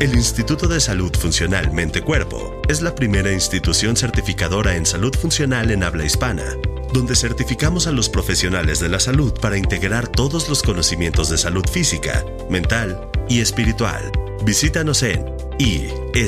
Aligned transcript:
El 0.00 0.14
Instituto 0.14 0.68
de 0.68 0.80
Salud 0.80 1.16
Funcional 1.16 1.72
Mente 1.72 2.02
Cuerpo 2.02 2.60
es 2.68 2.82
la 2.82 2.94
primera 2.94 3.32
institución 3.32 3.96
certificadora 3.96 4.76
en 4.76 4.84
salud 4.84 5.14
funcional 5.16 5.70
en 5.70 5.82
habla 5.82 6.04
hispana, 6.04 6.44
donde 6.92 7.16
certificamos 7.16 7.86
a 7.86 7.92
los 7.92 8.08
profesionales 8.08 8.80
de 8.80 8.88
la 8.88 9.00
salud 9.00 9.32
para 9.40 9.56
integrar 9.56 10.08
todos 10.08 10.48
los 10.48 10.62
conocimientos 10.62 11.30
de 11.30 11.38
salud 11.38 11.64
física, 11.70 12.24
mental 12.50 13.08
y 13.28 13.40
espiritual. 13.40 14.12
Visítanos 14.44 15.02
en 15.02 15.24
isfmc.mx. 15.58 16.24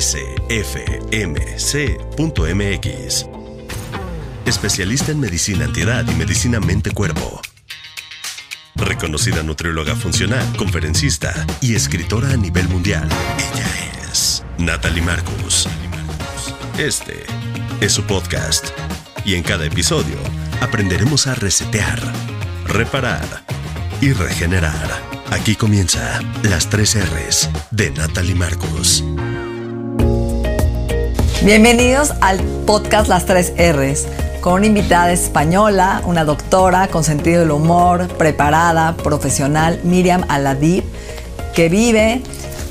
Especialista 4.45 5.11
en 5.11 5.19
medicina 5.19 5.65
antiedad 5.65 6.05
y 6.09 6.15
medicina 6.15 6.59
mente-cuerpo. 6.59 7.41
Reconocida 8.77 9.43
nutrióloga 9.43 9.95
funcional, 9.95 10.45
conferencista 10.55 11.33
y 11.61 11.75
escritora 11.75 12.31
a 12.31 12.37
nivel 12.37 12.67
mundial. 12.69 13.07
Ella 13.53 13.67
es 14.11 14.43
Natalie 14.57 15.01
Marcus. 15.01 15.67
Este 16.77 17.25
es 17.81 17.91
su 17.91 18.03
podcast. 18.03 18.67
Y 19.25 19.35
en 19.35 19.43
cada 19.43 19.65
episodio 19.65 20.15
aprenderemos 20.61 21.27
a 21.27 21.35
resetear, 21.35 22.01
reparar 22.65 23.43
y 23.99 24.13
regenerar. 24.13 25.01
Aquí 25.31 25.55
comienza 25.55 26.21
las 26.43 26.69
tres 26.69 26.95
R's 26.95 27.49
de 27.71 27.91
Natalie 27.91 28.35
Marcus. 28.35 29.03
Bienvenidos 31.43 32.11
al 32.21 32.39
podcast 32.65 33.07
Las 33.07 33.25
tres 33.25 33.53
R's, 33.57 34.07
con 34.47 34.59
una 34.59 34.67
invitada 34.67 35.11
española, 35.11 36.01
una 36.05 36.23
doctora 36.23 36.87
con 36.87 37.03
sentido 37.03 37.41
del 37.41 37.51
humor, 37.51 38.07
preparada, 38.17 38.95
profesional, 38.95 39.81
Miriam 39.83 40.23
Aladib, 40.29 40.85
que 41.53 41.67
vive 41.67 42.21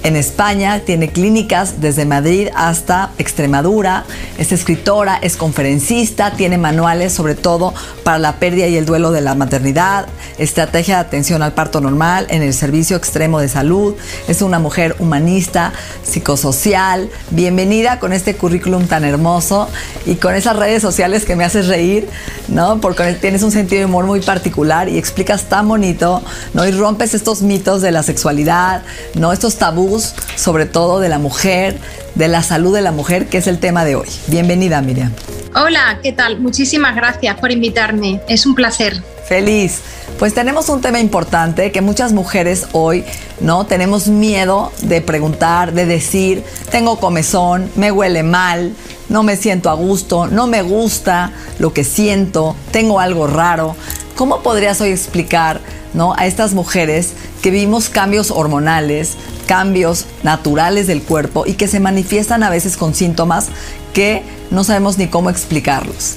en 0.03 0.17
España, 0.17 0.81
tiene 0.87 1.09
clínicas 1.09 1.79
desde 1.79 2.07
Madrid 2.07 2.49
hasta 2.57 3.11
Extremadura, 3.19 4.07
es 4.39 4.53
escritora, 4.53 5.19
es 5.21 5.37
conferencista, 5.37 6.33
tiene 6.33 6.59
manuales 6.59 7.13
sobre 7.13 7.35
todo 7.35 7.75
para 8.05 8.19
la 8.19 8.37
pérdida 8.37 8.67
y 8.67 8.77
el 8.77 8.87
duelo 8.87 9.13
de 9.13 9.21
la 9.21 9.35
maternidad, 9.35 10.07
estrategia 10.39 10.97
de 10.97 11.01
atención 11.01 11.43
al 11.43 11.53
parto 11.53 11.81
normal 11.81 12.27
en 12.31 12.43
el 12.43 12.55
servicio 12.55 12.97
extremo 12.97 13.41
de 13.41 13.49
salud, 13.49 13.95
es 14.29 14.43
una 14.43 14.59
mujer 14.59 14.97
humanista, 14.99 15.73
psicosocial, 16.03 17.09
bienvenida 17.31 17.99
con 17.99 18.13
este 18.13 18.37
currículum 18.37 18.87
tan 18.87 19.05
hermoso 19.05 19.69
y 20.05 20.17
con 20.17 20.35
esas 20.35 20.57
redes 20.57 20.83
sociales 20.83 21.25
que 21.25 21.37
me 21.37 21.45
haces 21.45 21.67
reír, 21.67 22.09
¿no? 22.49 22.81
Porque 22.81 23.15
tienes 23.15 23.43
un 23.43 23.51
sentido 23.51 23.81
de 23.81 23.87
humor 23.87 24.07
muy 24.07 24.21
particular 24.21 24.89
y 24.89 24.99
explicas 24.99 25.45
tan 25.45 25.69
bonito, 25.69 26.23
¿no? 26.55 26.67
Y 26.67 26.71
rompes 26.73 27.15
estos 27.15 27.43
mitos 27.43 27.83
de 27.83 27.93
la 27.93 28.03
sexualidad, 28.03 28.83
¿no? 29.15 29.33
Estos 29.33 29.57
tabús 29.57 30.15
sobre 30.37 30.67
todo 30.67 31.01
de 31.01 31.09
la 31.09 31.19
mujer, 31.19 31.79
de 32.17 32.29
la 32.29 32.43
salud 32.43 32.75
de 32.75 32.83
la 32.83 32.93
mujer, 32.93 33.29
que 33.29 33.39
es 33.39 33.47
el 33.47 33.59
tema 33.59 33.85
de 33.85 33.95
hoy. 33.95 34.09
Bienvenida, 34.27 34.83
Miriam. 34.83 35.13
Hola, 35.55 36.01
¿qué 36.03 36.13
tal? 36.13 36.41
Muchísimas 36.41 36.97
gracias 36.97 37.39
por 37.39 37.53
invitarme. 37.53 38.21
Es 38.29 38.47
un 38.47 38.55
placer. 38.55 39.03
Feliz. 39.29 39.81
Pues 40.19 40.35
tenemos 40.35 40.69
un 40.69 40.81
tema 40.81 40.99
importante 40.99 41.73
que 41.73 41.81
muchas 41.83 42.13
mujeres 42.13 42.67
hoy, 42.73 43.05
¿no? 43.41 43.67
Tenemos 43.67 44.09
miedo 44.09 44.73
de 44.83 45.03
preguntar, 45.03 45.73
de 45.73 45.85
decir, 45.85 46.43
tengo 46.71 46.99
comezón, 46.99 47.71
me 47.77 47.93
huele 47.93 48.23
mal, 48.23 48.73
no 49.09 49.23
me 49.23 49.37
siento 49.37 49.69
a 49.69 49.75
gusto, 49.75 50.27
no 50.27 50.47
me 50.47 50.63
gusta 50.63 51.33
lo 51.59 51.73
que 51.75 51.85
siento, 51.85 52.57
tengo 52.71 52.99
algo 52.99 53.27
raro. 53.27 53.77
¿Cómo 54.15 54.43
podrías 54.43 54.81
hoy 54.81 54.91
explicar, 54.91 55.61
¿no? 55.93 56.15
a 56.17 56.27
estas 56.27 56.55
mujeres 56.55 57.13
que 57.43 57.51
vimos 57.51 57.91
cambios 57.91 58.31
hormonales, 58.31 59.17
cambios 59.47 60.07
naturales 60.27 60.89
del 60.89 61.03
cuerpo 61.03 61.47
y 61.47 61.55
que 61.55 61.69
se 61.69 61.79
manifiestan 61.79 62.43
a 62.43 62.51
veces 62.51 62.77
con 62.77 62.95
síntomas 62.95 63.47
que 63.95 64.23
no 64.51 64.65
sabemos 64.65 64.99
ni 64.99 65.07
cómo 65.07 65.31
explicarlos? 65.31 66.17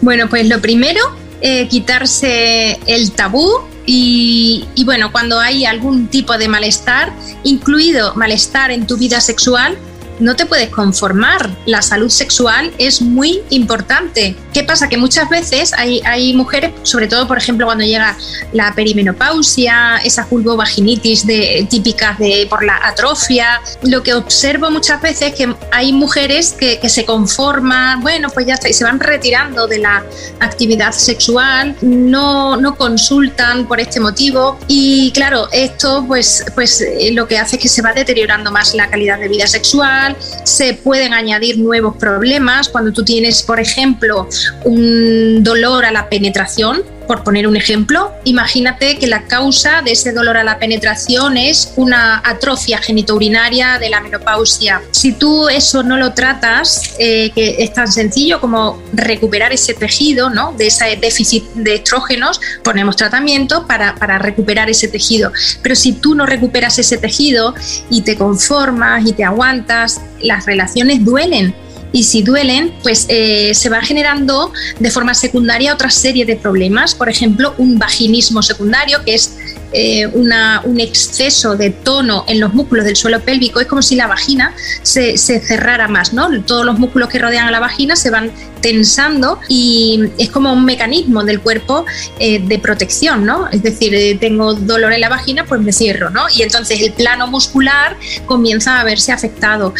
Bueno, 0.00 0.30
pues 0.30 0.48
lo 0.48 0.62
primero, 0.62 1.00
eh, 1.42 1.68
quitarse 1.68 2.80
el 2.86 3.12
tabú 3.12 3.48
y, 3.84 4.64
y, 4.74 4.84
bueno, 4.84 5.12
cuando 5.12 5.38
hay 5.38 5.66
algún 5.66 6.08
tipo 6.08 6.38
de 6.38 6.48
malestar, 6.48 7.12
incluido 7.44 8.14
malestar 8.14 8.70
en 8.70 8.86
tu 8.86 8.96
vida 8.96 9.20
sexual, 9.20 9.76
no 10.20 10.36
te 10.36 10.46
puedes 10.46 10.68
conformar. 10.70 11.50
La 11.66 11.82
salud 11.82 12.08
sexual 12.08 12.72
es 12.78 13.02
muy 13.02 13.42
importante. 13.50 14.36
¿Qué 14.52 14.64
pasa? 14.64 14.88
Que 14.88 14.96
muchas 14.96 15.28
veces 15.28 15.72
hay, 15.76 16.00
hay 16.04 16.34
mujeres, 16.34 16.72
sobre 16.82 17.08
todo, 17.08 17.26
por 17.26 17.38
ejemplo, 17.38 17.66
cuando 17.66 17.84
llega 17.84 18.16
la 18.52 18.74
perimenopausia, 18.74 19.98
esa 20.04 20.26
vulvovaginitis 20.30 21.26
de, 21.26 21.66
típicas 21.68 22.18
de, 22.18 22.46
por 22.48 22.64
la 22.64 22.78
atrofia, 22.82 23.60
lo 23.82 24.02
que 24.02 24.14
observo 24.14 24.70
muchas 24.70 25.00
veces 25.02 25.28
es 25.28 25.34
que 25.34 25.54
hay 25.72 25.92
mujeres 25.92 26.54
que, 26.58 26.80
se 26.90 27.04
conforman, 27.04 28.00
bueno, 28.00 28.28
pues 28.30 28.46
ya 28.46 28.54
está, 28.54 28.68
y 28.68 28.72
se 28.72 28.82
van 28.82 28.98
retirando 28.98 29.68
de 29.68 29.78
la 29.78 30.04
actividad 30.40 30.90
sexual, 30.90 31.76
no, 31.82 32.56
no 32.56 32.74
consultan 32.74 33.68
por 33.68 33.78
este 33.78 34.00
motivo 34.00 34.58
y 34.66 35.12
claro, 35.12 35.48
esto 35.52 36.04
pues, 36.08 36.44
pues 36.56 36.80
eh, 36.80 37.12
lo 37.12 37.28
que 37.28 37.38
hace 37.38 37.56
es 37.56 37.62
que 37.62 37.68
se 37.68 37.80
va 37.80 37.92
deteriorando 37.92 38.50
más 38.50 38.74
la 38.74 38.90
calidad 38.90 39.20
de 39.20 39.28
vida 39.28 39.46
sexual, 39.46 40.09
se 40.18 40.74
pueden 40.74 41.12
añadir 41.14 41.58
nuevos 41.58 41.96
problemas. 41.96 42.68
Cuando 42.68 42.92
tú 42.92 43.04
tienes, 43.04 43.42
por 43.42 43.60
ejemplo, 43.60 44.28
un 44.64 45.42
dolor 45.42 45.84
a 45.84 45.92
la 45.92 46.08
penetración, 46.08 46.82
por 47.10 47.24
poner 47.24 47.48
un 47.48 47.56
ejemplo, 47.56 48.12
imagínate 48.22 48.96
que 48.96 49.08
la 49.08 49.24
causa 49.24 49.82
de 49.82 49.90
ese 49.90 50.12
dolor 50.12 50.36
a 50.36 50.44
la 50.44 50.60
penetración 50.60 51.36
es 51.36 51.72
una 51.74 52.22
atrofia 52.24 52.78
genitourinaria 52.78 53.80
de 53.80 53.90
la 53.90 54.00
menopausia. 54.00 54.80
Si 54.92 55.10
tú 55.10 55.48
eso 55.48 55.82
no 55.82 55.96
lo 55.96 56.12
tratas, 56.12 56.94
eh, 57.00 57.32
que 57.34 57.56
es 57.64 57.72
tan 57.72 57.90
sencillo 57.90 58.40
como 58.40 58.80
recuperar 58.92 59.52
ese 59.52 59.74
tejido, 59.74 60.30
¿no? 60.30 60.52
De 60.52 60.68
ese 60.68 60.98
déficit 61.00 61.42
de 61.54 61.74
estrógenos, 61.74 62.40
ponemos 62.62 62.94
tratamiento 62.94 63.66
para, 63.66 63.96
para 63.96 64.20
recuperar 64.20 64.70
ese 64.70 64.86
tejido. 64.86 65.32
Pero 65.62 65.74
si 65.74 65.94
tú 65.94 66.14
no 66.14 66.26
recuperas 66.26 66.78
ese 66.78 66.96
tejido 66.96 67.56
y 67.90 68.02
te 68.02 68.16
conformas 68.16 69.04
y 69.04 69.14
te 69.14 69.24
aguantas, 69.24 70.00
las 70.20 70.46
relaciones 70.46 71.04
duelen 71.04 71.56
y 71.92 72.04
si 72.04 72.22
duelen, 72.22 72.72
pues 72.82 73.06
eh, 73.08 73.52
se 73.54 73.68
va 73.68 73.80
generando 73.80 74.52
de 74.78 74.90
forma 74.90 75.14
secundaria 75.14 75.74
otra 75.74 75.90
serie 75.90 76.24
de 76.24 76.36
problemas, 76.36 76.94
por 76.94 77.08
ejemplo, 77.08 77.54
un 77.58 77.78
vaginismo 77.78 78.42
secundario, 78.42 79.02
que 79.04 79.14
es 79.14 79.36
eh, 79.72 80.06
una, 80.08 80.62
un 80.64 80.80
exceso 80.80 81.56
de 81.56 81.70
tono 81.70 82.24
en 82.26 82.40
los 82.40 82.54
músculos 82.54 82.84
del 82.84 82.96
suelo 82.96 83.20
pélvico, 83.20 83.60
es 83.60 83.66
como 83.66 83.82
si 83.82 83.94
la 83.94 84.06
vagina 84.06 84.54
se, 84.82 85.16
cerrara 85.16 85.88
más, 85.88 86.12
¿no? 86.12 86.42
Todos 86.42 86.64
los 86.66 86.78
músculos 86.78 87.08
que 87.08 87.18
rodean 87.18 87.46
a 87.46 87.50
la 87.50 87.60
vagina 87.60 87.94
se 87.96 88.10
van 88.10 88.32
tensando 88.60 89.38
y 89.48 90.10
es 90.18 90.30
como 90.30 90.52
un 90.52 90.64
mecanismo 90.64 91.24
del 91.24 91.40
cuerpo 91.40 91.86
eh, 92.18 92.40
de 92.40 92.58
protección, 92.58 93.24
¿no? 93.24 93.48
Es 93.48 93.62
decir, 93.62 93.94
eh, 93.94 94.16
tengo 94.20 94.54
dolor 94.54 94.92
en 94.92 95.00
la 95.00 95.08
vagina, 95.08 95.44
pues 95.44 95.60
me 95.60 95.72
cierro, 95.72 96.10
¿no? 96.10 96.26
Y 96.34 96.42
entonces 96.42 96.80
el 96.80 96.92
plano 96.92 97.26
muscular 97.26 97.96
comienza 98.26 98.80
a 98.80 98.84
verse 98.84 99.12
afectado. 99.12 99.72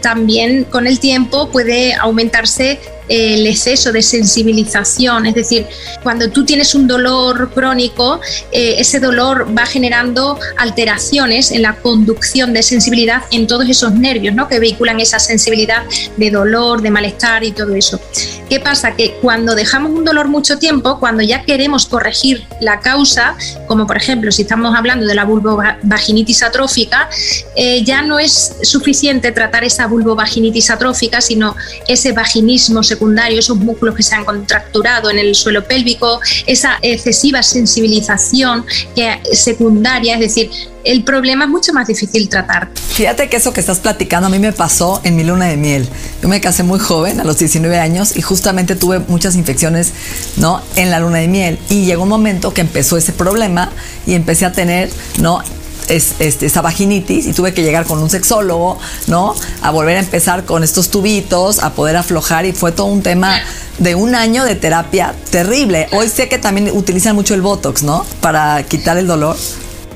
También 0.00 0.64
con 0.64 0.86
el 0.86 0.98
tiempo 0.98 1.50
puede 1.50 1.94
aumentarse 1.94 2.80
el 3.10 3.44
exceso 3.48 3.90
de 3.90 4.02
sensibilización, 4.02 5.26
es 5.26 5.34
decir, 5.34 5.66
cuando 6.02 6.30
tú 6.30 6.44
tienes 6.44 6.76
un 6.76 6.86
dolor 6.86 7.50
crónico, 7.52 8.20
eh, 8.52 8.76
ese 8.78 9.00
dolor 9.00 9.48
va 9.56 9.66
generando 9.66 10.38
alteraciones 10.56 11.50
en 11.50 11.62
la 11.62 11.74
conducción 11.74 12.52
de 12.52 12.62
sensibilidad 12.62 13.22
en 13.32 13.48
todos 13.48 13.68
esos 13.68 13.92
nervios 13.92 14.34
¿no? 14.34 14.46
que 14.46 14.60
vehiculan 14.60 15.00
esa 15.00 15.18
sensibilidad 15.18 15.82
de 16.16 16.30
dolor, 16.30 16.82
de 16.82 16.90
malestar 16.90 17.42
y 17.42 17.50
todo 17.50 17.74
eso. 17.74 18.00
¿Qué 18.48 18.60
pasa? 18.60 18.94
Que 18.94 19.16
cuando 19.20 19.56
dejamos 19.56 19.90
un 19.90 20.04
dolor 20.04 20.28
mucho 20.28 20.58
tiempo, 20.58 21.00
cuando 21.00 21.22
ya 21.24 21.42
queremos 21.42 21.86
corregir 21.86 22.46
la 22.60 22.78
causa, 22.78 23.36
como 23.66 23.88
por 23.88 23.96
ejemplo 23.96 24.30
si 24.30 24.42
estamos 24.42 24.76
hablando 24.76 25.06
de 25.06 25.16
la 25.16 25.24
vulvovaginitis 25.24 26.44
atrófica, 26.44 27.10
eh, 27.56 27.82
ya 27.82 28.02
no 28.02 28.20
es 28.20 28.54
suficiente 28.62 29.32
tratar 29.32 29.64
esa 29.64 29.88
vulvovaginitis 29.88 30.70
atrófica, 30.70 31.20
sino 31.20 31.56
ese 31.88 32.12
vaginismo 32.12 32.84
secundario 32.84 32.99
secundario, 33.00 33.38
esos 33.38 33.56
músculos 33.56 33.94
que 33.94 34.02
se 34.02 34.14
han 34.14 34.26
contracturado 34.26 35.10
en 35.10 35.18
el 35.18 35.34
suelo 35.34 35.64
pélvico, 35.64 36.20
esa 36.46 36.78
excesiva 36.82 37.42
sensibilización 37.42 38.66
que 38.94 39.18
secundaria, 39.32 40.14
es 40.14 40.20
decir, 40.20 40.50
el 40.84 41.02
problema 41.02 41.44
es 41.44 41.50
mucho 41.50 41.72
más 41.72 41.86
difícil 41.86 42.28
tratar. 42.28 42.68
Fíjate 42.74 43.30
que 43.30 43.38
eso 43.38 43.54
que 43.54 43.60
estás 43.60 43.78
platicando 43.78 44.26
a 44.26 44.30
mí 44.30 44.38
me 44.38 44.52
pasó 44.52 45.00
en 45.02 45.16
mi 45.16 45.24
luna 45.24 45.46
de 45.46 45.56
miel. 45.56 45.88
Yo 46.22 46.28
me 46.28 46.42
casé 46.42 46.62
muy 46.62 46.78
joven, 46.78 47.20
a 47.20 47.24
los 47.24 47.38
19 47.38 47.78
años, 47.78 48.14
y 48.16 48.20
justamente 48.20 48.76
tuve 48.76 48.98
muchas 48.98 49.34
infecciones, 49.34 49.92
¿no? 50.36 50.60
En 50.76 50.90
la 50.90 51.00
luna 51.00 51.18
de 51.18 51.28
miel. 51.28 51.58
Y 51.70 51.86
llegó 51.86 52.02
un 52.02 52.10
momento 52.10 52.52
que 52.52 52.60
empezó 52.60 52.98
ese 52.98 53.12
problema 53.14 53.70
y 54.06 54.12
empecé 54.12 54.44
a 54.44 54.52
tener, 54.52 54.90
¿no? 55.18 55.42
Es, 55.88 56.14
este, 56.18 56.46
esa 56.46 56.62
vaginitis 56.62 57.26
y 57.26 57.32
tuve 57.32 57.52
que 57.52 57.62
llegar 57.62 57.84
con 57.84 57.98
un 57.98 58.10
sexólogo, 58.10 58.78
¿no? 59.06 59.34
A 59.62 59.70
volver 59.70 59.96
a 59.96 60.00
empezar 60.00 60.44
con 60.44 60.62
estos 60.62 60.90
tubitos, 60.90 61.60
a 61.60 61.72
poder 61.72 61.96
aflojar 61.96 62.46
y 62.46 62.52
fue 62.52 62.72
todo 62.72 62.86
un 62.86 63.02
tema 63.02 63.40
de 63.78 63.94
un 63.94 64.14
año 64.14 64.44
de 64.44 64.54
terapia 64.54 65.14
terrible. 65.30 65.88
Hoy 65.92 66.08
sé 66.08 66.28
que 66.28 66.38
también 66.38 66.70
utilizan 66.72 67.14
mucho 67.14 67.34
el 67.34 67.42
Botox, 67.42 67.82
¿no? 67.82 68.04
Para 68.20 68.62
quitar 68.64 68.96
el 68.98 69.06
dolor. 69.06 69.36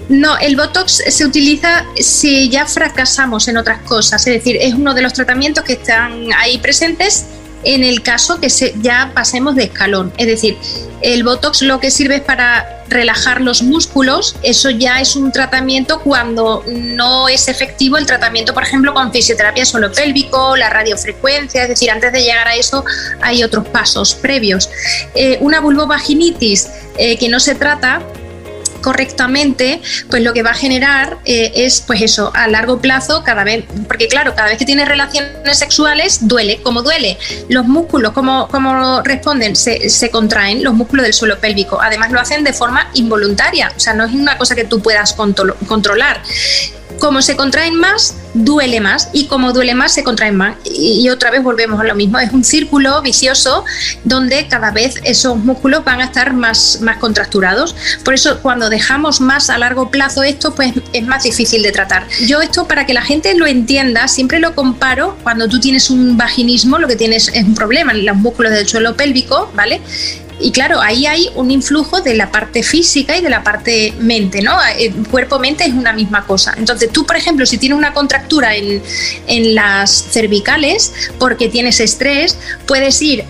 No, 0.09 0.37
el 0.39 0.57
Botox 0.57 1.03
se 1.09 1.25
utiliza 1.25 1.87
si 1.99 2.51
ya 2.51 2.67
fracasamos 2.67 3.49
en 3.49 3.57
otras 3.57 3.81
cosas, 3.83 4.27
es 4.27 4.35
decir, 4.35 4.59
es 4.61 4.75
uno 4.75 4.93
de 4.93 5.01
los 5.01 5.15
tratamientos 5.15 5.65
que 5.65 5.75
están 5.75 6.29
ahí 6.37 6.59
presentes 6.59 7.25
en 7.65 7.85
el 7.85 8.03
caso 8.03 8.41
que 8.41 8.49
ya 8.81 9.13
pasemos 9.15 9.55
de 9.57 9.65
escalón. 9.65 10.13
Es 10.17 10.27
decir, 10.27 10.57
el 11.01 11.23
Botox 11.23 11.63
lo 11.63 11.81
que 11.81 11.91
sirve 11.91 12.17
es 12.17 12.23
para 12.23 12.83
relajar 12.89 13.41
los 13.41 13.63
músculos, 13.63 14.37
eso 14.43 14.71
ya 14.71 15.01
es 15.01 15.17
un 15.17 15.33
tratamiento 15.33 16.01
cuando 16.01 16.63
no 16.67 17.29
es 17.29 17.49
efectivo 17.49 17.97
el 17.97 18.07
tratamiento, 18.07 18.55
por 18.55 18.63
ejemplo, 18.63 18.95
con 18.95 19.13
fisioterapia 19.13 19.65
suelo 19.65 19.91
pélvico, 19.93 20.57
la 20.57 20.71
radiofrecuencia, 20.71 21.63
es 21.63 21.69
decir, 21.69 21.91
antes 21.91 22.13
de 22.13 22.21
llegar 22.21 22.47
a 22.47 22.55
eso 22.55 22.85
hay 23.21 23.43
otros 23.43 23.67
pasos 23.69 24.15
previos. 24.15 24.71
Eh, 25.15 25.39
una 25.41 25.61
vulvovaginitis 25.61 26.69
eh, 26.97 27.19
que 27.19 27.29
no 27.29 27.41
se 27.41 27.55
trata 27.55 28.03
correctamente, 28.85 29.81
pues 30.11 30.23
lo 30.23 30.35
que 30.35 30.43
va 30.43 30.51
a 30.51 30.55
generar 30.55 31.17
eh, 31.25 31.53
es, 31.55 31.81
pues 31.81 32.03
eso, 32.03 32.31
a 32.35 32.49
largo 32.49 32.81
plazo, 32.83 33.25
cada 33.25 33.43
vez, 33.43 33.65
porque 33.89 34.09
claro, 34.09 34.35
cada 34.35 34.49
vez 34.49 34.59
que 34.59 34.67
tienes 34.67 34.87
relaciones 34.87 35.59
sexuales, 35.59 36.29
duele. 36.29 36.61
como 36.63 36.83
duele? 36.83 37.17
Los 37.49 37.65
músculos, 37.65 38.13
¿cómo, 38.13 38.47
cómo 38.49 39.01
responden? 39.01 39.57
Se, 39.57 39.89
se, 39.89 40.11
contraen 40.11 40.63
los 40.63 40.75
músculos 40.75 41.05
del 41.05 41.15
suelo 41.15 41.39
pélvico. 41.39 41.81
Además, 41.81 42.13
lo 42.13 42.21
hacen 42.21 42.45
de 42.45 42.53
forma 42.53 42.91
involuntaria, 42.93 43.73
o 43.75 43.81
sea, 43.81 43.95
no 43.95 44.05
es 44.05 44.13
una 44.13 44.37
cosa 44.37 44.55
que 44.55 44.65
tú 44.65 44.83
puedas 44.83 45.15
controlar 45.15 46.21
como 46.99 47.23
se 47.23 47.37
contraen 47.37 47.75
más, 47.75 48.15
duele 48.35 48.81
más 48.81 49.11
y 49.13 49.27
como 49.27 49.53
duele 49.53 49.75
más, 49.75 49.93
se 49.93 50.05
contraen 50.05 50.37
más. 50.37 50.57
Y, 50.65 51.09
otra 51.11 51.31
vez 51.31 51.43
volvemos 51.43 51.81
a 51.81 51.85
lo 51.85 51.95
mismo. 51.95 52.19
Es 52.19 52.33
un 52.33 52.45
círculo 52.45 53.03
vicioso 53.03 53.65
donde 54.05 54.47
cada 54.49 54.71
vez 54.71 54.95
esos 55.05 55.37
músculos 55.37 55.85
van 55.85 56.01
a 56.01 56.05
estar 56.05 56.33
más, 56.33 56.81
más 56.81 56.99
contracturados. 56.99 57.75
Por 58.05 58.15
eso 58.15 58.41
cuando 58.41 58.71
dejamos 58.71 59.21
más 59.21 59.51
a 59.51 59.59
largo 59.59 59.91
plazo 59.91 60.23
esto, 60.23 60.55
pues 60.55 60.73
es 60.93 61.07
más 61.07 61.25
difícil 61.25 61.63
de 61.63 61.73
tratar. 61.73 62.07
Yo 62.27 62.41
esto 62.41 62.67
para 62.67 62.87
que 62.87 62.95
la 62.95 63.03
gente 63.03 63.35
lo 63.35 63.47
entienda, 63.47 64.09
siempre 64.09 64.39
lo 64.39 64.55
comparo 64.55 65.17
cuando 65.23 65.49
tú 65.49 65.61
tienes 65.61 65.91
un 65.91 66.17
vaginismo, 66.17 66.79
lo 66.79 66.89
que 66.89 66.97
tienes 66.97 67.29
es 67.29 67.45
un 67.45 67.55
problema 67.55 67.93
en 67.93 68.07
los 68.07 68.17
músculos 68.17 68.53
del 68.53 68.67
suelo 68.67 68.97
pélvico, 68.97 69.51
¿vale? 69.55 69.81
Y 70.41 70.53
claro, 70.53 70.81
ahí 70.81 71.07
hay 71.07 71.31
un 71.35 71.51
influjo 71.51 72.01
de 72.01 72.15
la 72.15 72.31
parte 72.31 72.63
física 72.63 73.17
y 73.17 73.23
de 73.23 73.31
la 73.31 73.43
parte 73.43 73.95
mente, 73.99 74.43
¿no? 74.43 74.57
Eh, 74.79 74.93
cuerpo-mente 75.11 75.65
es 75.65 75.73
una 75.73 75.93
misma 75.93 76.27
cosa. 76.27 76.55
Entonces, 76.57 76.91
tú, 76.91 77.07
por 77.07 77.17
ejemplo, 77.17 77.47
si 77.47 77.59
tienes 77.59 77.79
una 77.79 77.93
contractura 77.93 78.55
en, 78.55 78.83
en 79.27 79.55
las 79.55 79.91
cervicales 79.91 80.93
porque 81.19 81.49
tienes 81.49 81.81
estrés, 81.81 82.37
puedes 82.67 83.01
ir 83.03 83.25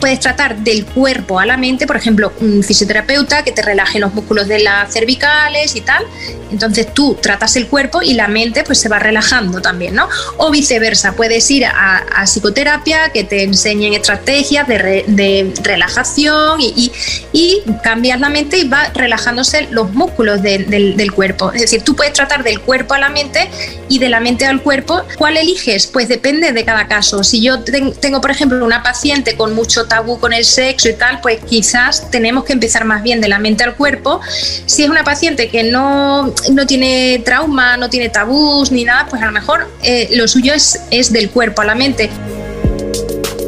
puedes 0.00 0.20
tratar 0.20 0.58
del 0.58 0.84
cuerpo 0.84 1.40
a 1.40 1.46
la 1.46 1.56
mente, 1.56 1.86
por 1.86 1.96
ejemplo, 1.96 2.32
un 2.40 2.62
fisioterapeuta 2.62 3.42
que 3.42 3.52
te 3.52 3.62
relaje 3.62 3.98
los 3.98 4.12
músculos 4.12 4.48
de 4.48 4.60
las 4.60 4.92
cervicales 4.92 5.76
y 5.76 5.80
tal. 5.80 6.04
Entonces 6.50 6.92
tú 6.92 7.16
tratas 7.20 7.56
el 7.56 7.66
cuerpo 7.68 8.02
y 8.02 8.12
la 8.12 8.28
mente 8.28 8.64
pues 8.64 8.78
se 8.78 8.88
va 8.88 8.98
relajando 8.98 9.62
también, 9.62 9.94
¿no? 9.94 10.08
O 10.36 10.50
viceversa, 10.50 11.12
puedes 11.12 11.50
ir 11.50 11.64
a, 11.64 12.02
psicoterapia 12.26 13.10
que 13.10 13.24
te 13.24 13.42
enseñen 13.42 13.94
estrategias 13.94 14.68
de, 14.68 15.52
relajación 15.62 16.41
y, 16.58 16.92
y, 17.32 17.62
cambias 17.82 18.20
la 18.20 18.28
mente 18.28 18.58
y 18.58 18.68
va 18.68 18.90
relajándose 18.94 19.68
los 19.70 19.92
músculos 19.92 20.42
del, 20.42 21.12
cuerpo. 21.12 21.52
Es 21.52 21.62
decir, 21.62 21.82
tú 21.82 21.94
puedes 21.96 22.12
tratar 22.12 22.44
del 22.44 22.60
cuerpo 22.60 22.94
a 22.94 22.98
la 22.98 23.08
mente 23.08 23.50
y 23.88 23.98
de 23.98 24.08
la 24.08 24.20
mente 24.20 24.46
al 24.46 24.62
cuerpo. 24.62 25.02
¿Cuál 25.18 25.36
eliges? 25.36 25.86
Pues 25.86 26.08
depende 26.08 26.52
de 26.52 26.64
cada 26.64 26.86
caso. 26.86 27.24
Si 27.24 27.42
yo 27.42 27.60
tengo, 27.62 28.20
por 28.20 28.30
ejemplo, 28.30 28.64
una 28.64 28.82
paciente 28.82 29.36
con 29.36 29.54
mucho 29.54 29.86
tabú 29.86 30.18
con 30.18 30.32
el 30.32 30.44
sexo 30.44 30.88
y 30.88 30.94
tal, 30.94 31.20
pues 31.20 31.40
quizás 31.44 32.10
tenemos 32.10 32.44
que 32.44 32.52
empezar 32.52 32.84
más 32.84 33.02
bien 33.02 33.20
de 33.20 33.28
la 33.28 33.38
mente 33.38 33.64
al 33.64 33.74
cuerpo. 33.74 34.20
Si 34.66 34.82
es 34.82 34.88
una 34.88 35.04
paciente 35.04 35.48
que 35.48 35.64
no, 35.64 36.32
no 36.52 36.66
tiene 36.66 37.22
trauma, 37.24 37.76
no 37.76 37.90
tiene 37.90 38.08
tabús 38.08 38.70
ni 38.70 38.84
nada, 38.84 39.06
pues 39.08 39.22
a 39.22 39.26
lo 39.26 39.32
mejor 39.32 39.68
eh, 39.82 40.08
lo 40.12 40.28
suyo 40.28 40.54
es 40.54 41.12
del 41.12 41.30
cuerpo 41.30 41.62
a 41.62 41.64
la 41.64 41.74
mente. 41.74 42.10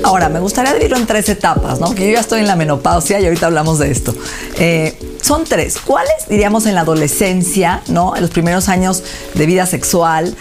Ahora, 0.04 0.28
me 0.28 0.38
gustaría 0.38 0.72
dividirlo 0.72 0.98
en 0.98 1.06
tres 1.06 1.28
etapas, 1.30 1.80
¿no? 1.80 1.94
Que 1.94 2.06
yo 2.06 2.12
ya 2.12 2.20
estoy 2.20 2.40
en 2.40 2.46
la 2.46 2.56
menopausia 2.56 3.20
y 3.20 3.24
ahorita 3.24 3.46
hablamos 3.46 3.78
de 3.78 3.90
esto. 3.90 4.14
Eh, 4.58 4.98
son 5.22 5.44
tres. 5.44 5.78
¿Cuáles 5.82 6.28
diríamos 6.28 6.66
en 6.66 6.74
la 6.74 6.82
adolescencia, 6.82 7.80
¿no? 7.88 8.14
En 8.14 8.20
los 8.20 8.30
primeros 8.30 8.68
años 8.68 9.02
de 9.32 9.46
vida 9.46 9.64
sexual, 9.64 10.36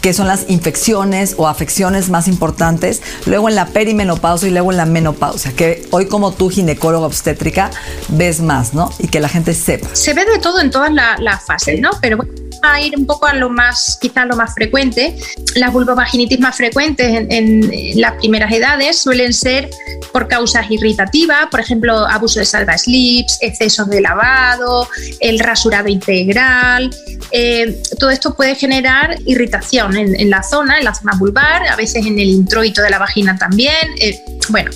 que 0.00 0.14
son 0.14 0.28
las 0.28 0.48
infecciones 0.48 1.34
o 1.36 1.48
afecciones 1.48 2.08
más 2.08 2.28
importantes, 2.28 3.02
luego 3.26 3.48
en 3.48 3.56
la 3.56 3.66
perimenopausia 3.66 4.48
y 4.48 4.52
luego 4.52 4.70
en 4.70 4.76
la 4.76 4.86
menopausia, 4.86 5.52
que 5.52 5.86
hoy 5.90 6.06
como 6.06 6.32
tú, 6.32 6.48
ginecóloga 6.48 7.06
obstétrica, 7.06 7.70
ves 8.08 8.40
más, 8.40 8.74
¿no? 8.74 8.90
Y 9.00 9.08
que 9.08 9.18
la 9.18 9.28
gente 9.28 9.54
sepa. 9.54 9.88
Se 9.92 10.14
ve 10.14 10.24
de 10.24 10.38
todo 10.38 10.60
en 10.60 10.70
todas 10.70 10.92
las 10.92 11.44
fases, 11.44 11.80
¿no? 11.80 11.90
Pero 12.00 12.16
bueno, 12.18 12.32
a 12.62 12.80
ir 12.80 12.94
un 12.96 13.06
poco 13.06 13.26
a 13.26 13.34
lo 13.34 13.50
más, 13.50 13.98
quizás 14.00 14.26
lo 14.26 14.36
más 14.36 14.54
frecuente. 14.54 15.16
Las 15.54 15.72
vulvovaginitis 15.72 16.40
más 16.40 16.56
frecuentes 16.56 17.26
en, 17.28 18.00
las 18.00 18.14
primeras 18.14 18.52
edades 18.52 18.98
suelen 18.98 19.32
ser 19.32 19.70
por 20.12 20.28
causas 20.28 20.70
irritativas, 20.70 21.46
por 21.50 21.60
ejemplo, 21.60 22.06
abuso 22.06 22.40
de 22.40 22.46
salva 22.46 22.76
slips, 22.76 23.38
excesos 23.40 23.88
de 23.88 24.00
lavado, 24.00 24.88
el 25.20 25.38
rasurado 25.38 25.88
integral. 25.88 26.90
Eh, 27.30 27.80
todo 27.98 28.10
esto 28.10 28.34
puede 28.34 28.54
generar 28.54 29.16
irritación 29.26 29.96
en, 29.96 30.30
la 30.30 30.42
zona, 30.42 30.78
en 30.78 30.84
la 30.84 30.94
zona 30.94 31.12
vulvar, 31.18 31.66
a 31.68 31.76
veces 31.76 32.06
en 32.06 32.18
el 32.18 32.28
introito 32.28 32.82
de 32.82 32.90
la 32.90 32.98
vagina 32.98 33.36
también. 33.36 33.74
Eh, 34.00 34.20
bueno, 34.48 34.70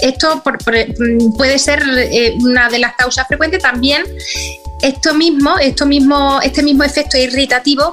esto 0.00 0.42
puede 1.36 1.58
ser 1.58 1.82
eh, 1.96 2.34
una 2.40 2.68
de 2.68 2.78
las 2.78 2.94
causas 2.94 3.26
frecuentes 3.26 3.62
también 3.62 4.04
esto 4.82 5.14
mismo, 5.14 5.58
esto 5.58 5.86
mismo, 5.86 6.40
este 6.42 6.62
mismo 6.62 6.84
efecto 6.84 7.16
irritativo 7.16 7.92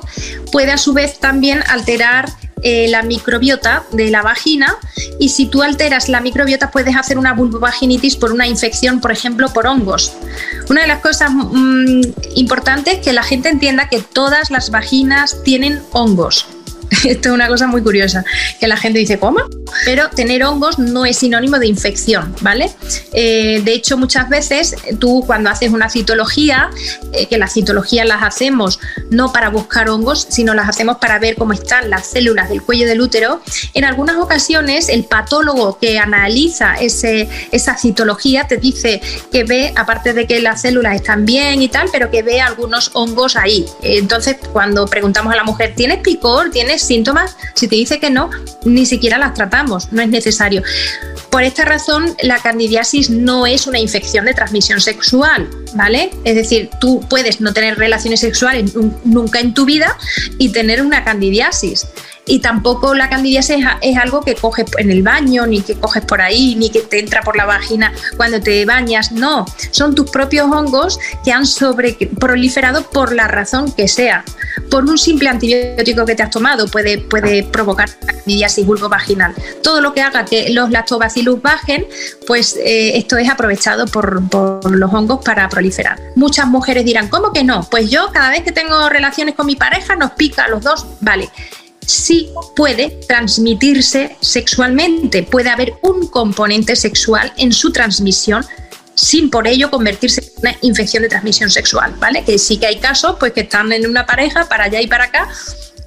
puede 0.51 0.71
a 0.71 0.77
su 0.77 0.93
vez 0.93 1.19
también 1.19 1.63
alterar 1.67 2.29
eh, 2.61 2.87
la 2.87 3.03
microbiota 3.03 3.83
de 3.91 4.09
la 4.09 4.21
vagina 4.21 4.77
y 5.19 5.29
si 5.29 5.45
tú 5.45 5.61
alteras 5.61 6.09
la 6.09 6.21
microbiota 6.21 6.71
puedes 6.71 6.95
hacer 6.95 7.17
una 7.17 7.33
vulvovaginitis 7.33 8.15
por 8.15 8.31
una 8.31 8.47
infección, 8.47 9.01
por 9.01 9.11
ejemplo, 9.11 9.53
por 9.53 9.67
hongos. 9.67 10.13
Una 10.69 10.81
de 10.81 10.87
las 10.87 11.01
cosas 11.01 11.29
mm, 11.31 12.01
importantes 12.35 12.95
es 12.95 12.99
que 13.01 13.13
la 13.13 13.23
gente 13.23 13.49
entienda 13.49 13.89
que 13.89 13.99
todas 13.99 14.49
las 14.49 14.71
vaginas 14.71 15.43
tienen 15.43 15.81
hongos. 15.91 16.47
Esto 17.03 17.29
es 17.29 17.35
una 17.35 17.47
cosa 17.47 17.67
muy 17.67 17.81
curiosa, 17.81 18.23
que 18.59 18.67
la 18.67 18.77
gente 18.77 18.99
dice, 18.99 19.19
¿cómo? 19.19 19.39
Pero 19.83 20.09
tener 20.09 20.43
hongos 20.43 20.79
no 20.79 21.05
es 21.05 21.17
sinónimo 21.17 21.59
de 21.59 21.67
infección, 21.67 22.35
¿vale? 22.41 22.71
Eh, 23.13 23.61
de 23.63 23.73
hecho, 23.73 23.97
muchas 23.97 24.29
veces 24.29 24.75
tú 24.99 25.23
cuando 25.25 25.49
haces 25.49 25.71
una 25.71 25.89
citología, 25.89 26.69
eh, 27.13 27.27
que 27.27 27.37
las 27.37 27.53
citologías 27.53 28.07
las 28.07 28.23
hacemos 28.23 28.79
no 29.09 29.31
para 29.31 29.49
buscar 29.49 29.89
hongos, 29.89 30.27
sino 30.29 30.53
las 30.53 30.69
hacemos 30.69 30.97
para 30.97 31.19
ver 31.19 31.35
cómo 31.35 31.53
están 31.53 31.89
las 31.89 32.07
células 32.07 32.49
del 32.49 32.61
cuello 32.61 32.87
del 32.87 33.01
útero, 33.01 33.41
en 33.73 33.83
algunas 33.83 34.17
ocasiones 34.17 34.89
el 34.89 35.05
patólogo 35.05 35.77
que 35.79 35.99
analiza 35.99 36.75
ese, 36.75 37.27
esa 37.51 37.77
citología 37.77 38.47
te 38.47 38.57
dice 38.57 39.01
que 39.31 39.43
ve, 39.43 39.73
aparte 39.75 40.13
de 40.13 40.27
que 40.27 40.39
las 40.39 40.61
células 40.61 40.95
están 40.95 41.25
bien 41.25 41.61
y 41.61 41.69
tal, 41.69 41.89
pero 41.91 42.09
que 42.11 42.23
ve 42.23 42.41
algunos 42.41 42.91
hongos 42.93 43.35
ahí. 43.35 43.65
Entonces, 43.81 44.37
cuando 44.53 44.85
preguntamos 44.85 45.33
a 45.33 45.35
la 45.35 45.43
mujer, 45.43 45.73
¿tienes 45.75 45.99
picor? 45.99 46.51
¿Tienes 46.51 46.74
síntomas, 46.81 47.35
si 47.55 47.67
te 47.67 47.75
dice 47.75 47.99
que 47.99 48.09
no, 48.09 48.29
ni 48.63 48.85
siquiera 48.85 49.17
las 49.17 49.33
tratamos, 49.33 49.91
no 49.91 50.01
es 50.01 50.09
necesario. 50.09 50.63
Por 51.29 51.43
esta 51.43 51.65
razón, 51.65 52.15
la 52.21 52.39
candidiasis 52.39 53.09
no 53.09 53.45
es 53.45 53.67
una 53.67 53.79
infección 53.79 54.25
de 54.25 54.33
transmisión 54.33 54.79
sexual, 54.79 55.49
¿vale? 55.73 56.11
Es 56.23 56.35
decir, 56.35 56.69
tú 56.79 57.05
puedes 57.09 57.41
no 57.41 57.53
tener 57.53 57.77
relaciones 57.77 58.19
sexuales 58.21 58.73
nunca 59.03 59.39
en 59.39 59.53
tu 59.53 59.65
vida 59.65 59.97
y 60.37 60.49
tener 60.49 60.81
una 60.81 61.03
candidiasis 61.03 61.87
y 62.27 62.39
tampoco 62.39 62.95
la 62.95 63.09
candidiasis 63.09 63.57
es, 63.81 63.97
algo 63.97 64.21
que 64.21 64.35
coges 64.35 64.65
en 64.77 64.91
el 64.91 65.03
baño, 65.03 65.45
ni 65.45 65.61
que 65.61 65.75
coges 65.75 66.03
por 66.03 66.21
ahí, 66.21 66.55
ni 66.55 66.69
que 66.69 66.81
te 66.81 66.99
entra 66.99 67.21
por 67.21 67.37
la 67.37 67.45
vagina 67.45 67.93
cuando 68.17 68.39
te 68.41 68.65
bañas, 68.65 69.11
no, 69.11 69.45
son 69.71 69.95
tus 69.95 70.09
propios 70.09 70.47
hongos 70.51 70.99
que 71.23 71.31
han 71.31 71.43
proliferado 72.19 72.83
por 72.89 73.13
la 73.13 73.27
razón 73.27 73.71
que 73.71 73.87
sea. 73.87 74.23
Por 74.75 74.83
un 74.83 74.97
simple 74.97 75.29
antibiótico 75.29 76.05
que 76.05 76.15
te 76.15 76.23
has 76.23 76.29
tomado 76.29 76.67
puede, 76.67 76.97
puede 76.97 77.43
provocar 77.43 77.89
candidiasis 77.97 78.65
vulvovaginal. 78.65 79.33
Todo 79.63 79.79
lo 79.79 79.93
que 79.93 80.01
haga 80.01 80.25
que 80.25 80.49
los 80.49 80.69
lactobacillus 80.69 81.41
bajen, 81.41 81.87
pues 82.27 82.57
eh, 82.57 82.97
esto 82.97 83.15
es 83.15 83.29
aprovechado 83.29 83.85
por, 83.85 84.27
por 84.27 84.69
los 84.69 84.93
hongos 84.93 85.23
para 85.23 85.47
proliferar. 85.47 85.97
Muchas 86.17 86.47
mujeres 86.47 86.83
dirán, 86.83 87.07
¿cómo 87.07 87.31
que 87.31 87.45
no? 87.45 87.65
Pues 87.71 87.89
yo 87.89 88.11
cada 88.11 88.31
vez 88.31 88.43
que 88.43 88.51
tengo 88.51 88.89
relaciones 88.89 89.35
con 89.35 89.45
mi 89.45 89.55
pareja 89.55 89.95
nos 89.95 90.11
pica 90.11 90.43
a 90.43 90.49
los 90.49 90.61
dos, 90.61 90.85
vale 90.99 91.29
sí 91.85 92.31
puede 92.55 92.89
transmitirse 93.07 94.17
sexualmente, 94.19 95.23
puede 95.23 95.51
haber 95.51 95.75
un 95.83 96.07
componente 96.07 96.75
sexual 96.75 97.31
en 97.37 97.53
su 97.53 97.71
transmisión 97.71 98.43
sin 98.95 99.29
por 99.29 99.47
ello 99.47 99.69
convertirse 99.69 100.21
en 100.21 100.27
una 100.41 100.55
infección 100.61 101.03
de 101.03 101.09
transmisión 101.09 101.49
sexual, 101.49 101.95
¿vale? 101.99 102.23
Que 102.23 102.37
sí 102.37 102.57
que 102.57 102.67
hay 102.67 102.77
casos 102.77 103.17
pues 103.19 103.33
que 103.33 103.41
están 103.41 103.71
en 103.71 103.87
una 103.87 104.05
pareja 104.05 104.45
para 104.45 104.65
allá 104.65 104.81
y 104.81 104.87
para 104.87 105.05
acá 105.05 105.27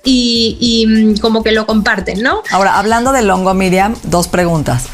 y, 0.04 0.86
mm, 0.88 1.20
como 1.20 1.42
que 1.42 1.52
lo 1.52 1.66
comparten, 1.66 2.22
¿no? 2.22 2.42
Ahora, 2.50 2.78
hablando 2.78 3.12
del 3.12 3.30
hongo, 3.30 3.52
Miriam, 3.52 3.94
dos 4.04 4.28
preguntas 4.28 4.84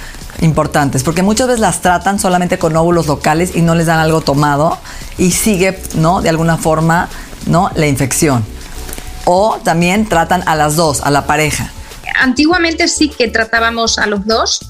importantes, 0.40 1.04
porque 1.04 1.22
muchas 1.22 1.46
veces 1.46 1.60
las 1.60 1.80
tratan 1.80 2.18
solamente 2.18 2.58
con 2.58 2.76
óvulos 2.76 3.06
locales 3.06 3.54
y 3.54 3.62
no 3.62 3.74
les 3.74 3.86
dan 3.86 4.00
algo 4.00 4.20
tomado 4.22 4.78
y 5.18 5.30
sigue, 5.30 5.80
¿no? 5.94 6.22
De 6.22 6.30
alguna 6.30 6.56
forma, 6.56 7.08
¿no? 7.46 7.70
La 7.76 7.86
infección 7.86 8.44
o 9.24 9.58
también 9.62 10.08
tratan 10.08 10.42
a 10.46 10.54
las 10.54 10.76
dos, 10.76 11.00
a 11.00 11.10
la 11.10 11.26
pareja? 11.26 11.70
Antiguamente 12.20 12.88
sí 12.88 13.08
que 13.08 13.28
tratábamos 13.28 13.98
a 13.98 14.06
los 14.06 14.26
dos. 14.26 14.60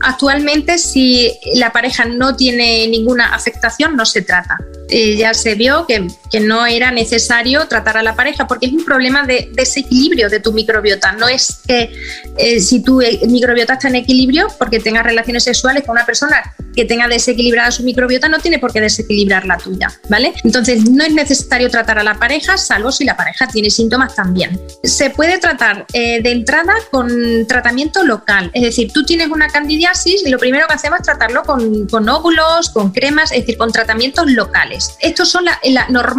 Actualmente, 0.00 0.78
si 0.78 1.32
la 1.54 1.72
pareja 1.72 2.04
no 2.04 2.34
tiene 2.36 2.88
ninguna 2.88 3.34
afectación, 3.34 3.96
no 3.96 4.04
se 4.04 4.22
trata. 4.22 4.58
Eh, 4.88 5.16
ya 5.16 5.32
se 5.32 5.54
vio 5.54 5.86
que, 5.86 6.06
no 6.40 6.66
era 6.66 6.90
necesario 6.90 7.66
tratar 7.68 7.96
a 7.96 8.02
la 8.02 8.14
pareja 8.14 8.46
porque 8.46 8.66
es 8.66 8.72
un 8.72 8.84
problema 8.84 9.24
de 9.24 9.50
desequilibrio 9.52 10.28
de 10.28 10.40
tu 10.40 10.52
microbiota. 10.52 11.12
No 11.12 11.28
es 11.28 11.60
que 11.66 11.92
eh, 12.38 12.60
si 12.60 12.82
tu 12.82 13.00
eh, 13.00 13.20
microbiota 13.28 13.74
está 13.74 13.88
en 13.88 13.96
equilibrio 13.96 14.48
porque 14.58 14.80
tengas 14.80 15.04
relaciones 15.04 15.44
sexuales 15.44 15.84
con 15.84 15.92
una 15.92 16.06
persona 16.06 16.42
que 16.74 16.84
tenga 16.86 17.06
desequilibrada 17.06 17.70
su 17.70 17.82
microbiota, 17.82 18.28
no 18.28 18.38
tiene 18.38 18.58
por 18.58 18.72
qué 18.72 18.80
desequilibrar 18.80 19.44
la 19.44 19.58
tuya, 19.58 19.92
¿vale? 20.08 20.32
Entonces 20.42 20.88
no 20.90 21.04
es 21.04 21.12
necesario 21.12 21.68
tratar 21.68 21.98
a 21.98 22.02
la 22.02 22.14
pareja, 22.14 22.56
salvo 22.56 22.90
si 22.90 23.04
la 23.04 23.14
pareja 23.16 23.46
tiene 23.46 23.68
síntomas 23.68 24.14
también. 24.14 24.58
Se 24.82 25.10
puede 25.10 25.36
tratar 25.38 25.86
de 25.92 26.30
entrada 26.30 26.72
con 26.90 27.46
tratamiento 27.46 28.02
local, 28.04 28.50
es 28.54 28.62
decir, 28.62 28.90
tú 28.90 29.04
tienes 29.04 29.28
una 29.28 29.48
candidiasis 29.48 30.22
y 30.24 30.30
lo 30.30 30.38
primero 30.38 30.66
que 30.66 30.74
hacemos 30.74 31.00
es 31.00 31.06
tratarlo 31.06 31.42
con, 31.42 31.86
con 31.88 32.08
óvulos, 32.08 32.70
con 32.70 32.90
cremas, 32.90 33.32
es 33.32 33.40
decir, 33.40 33.58
con 33.58 33.70
tratamientos 33.70 34.30
locales. 34.30 34.96
Estos 35.00 35.28
son 35.30 35.44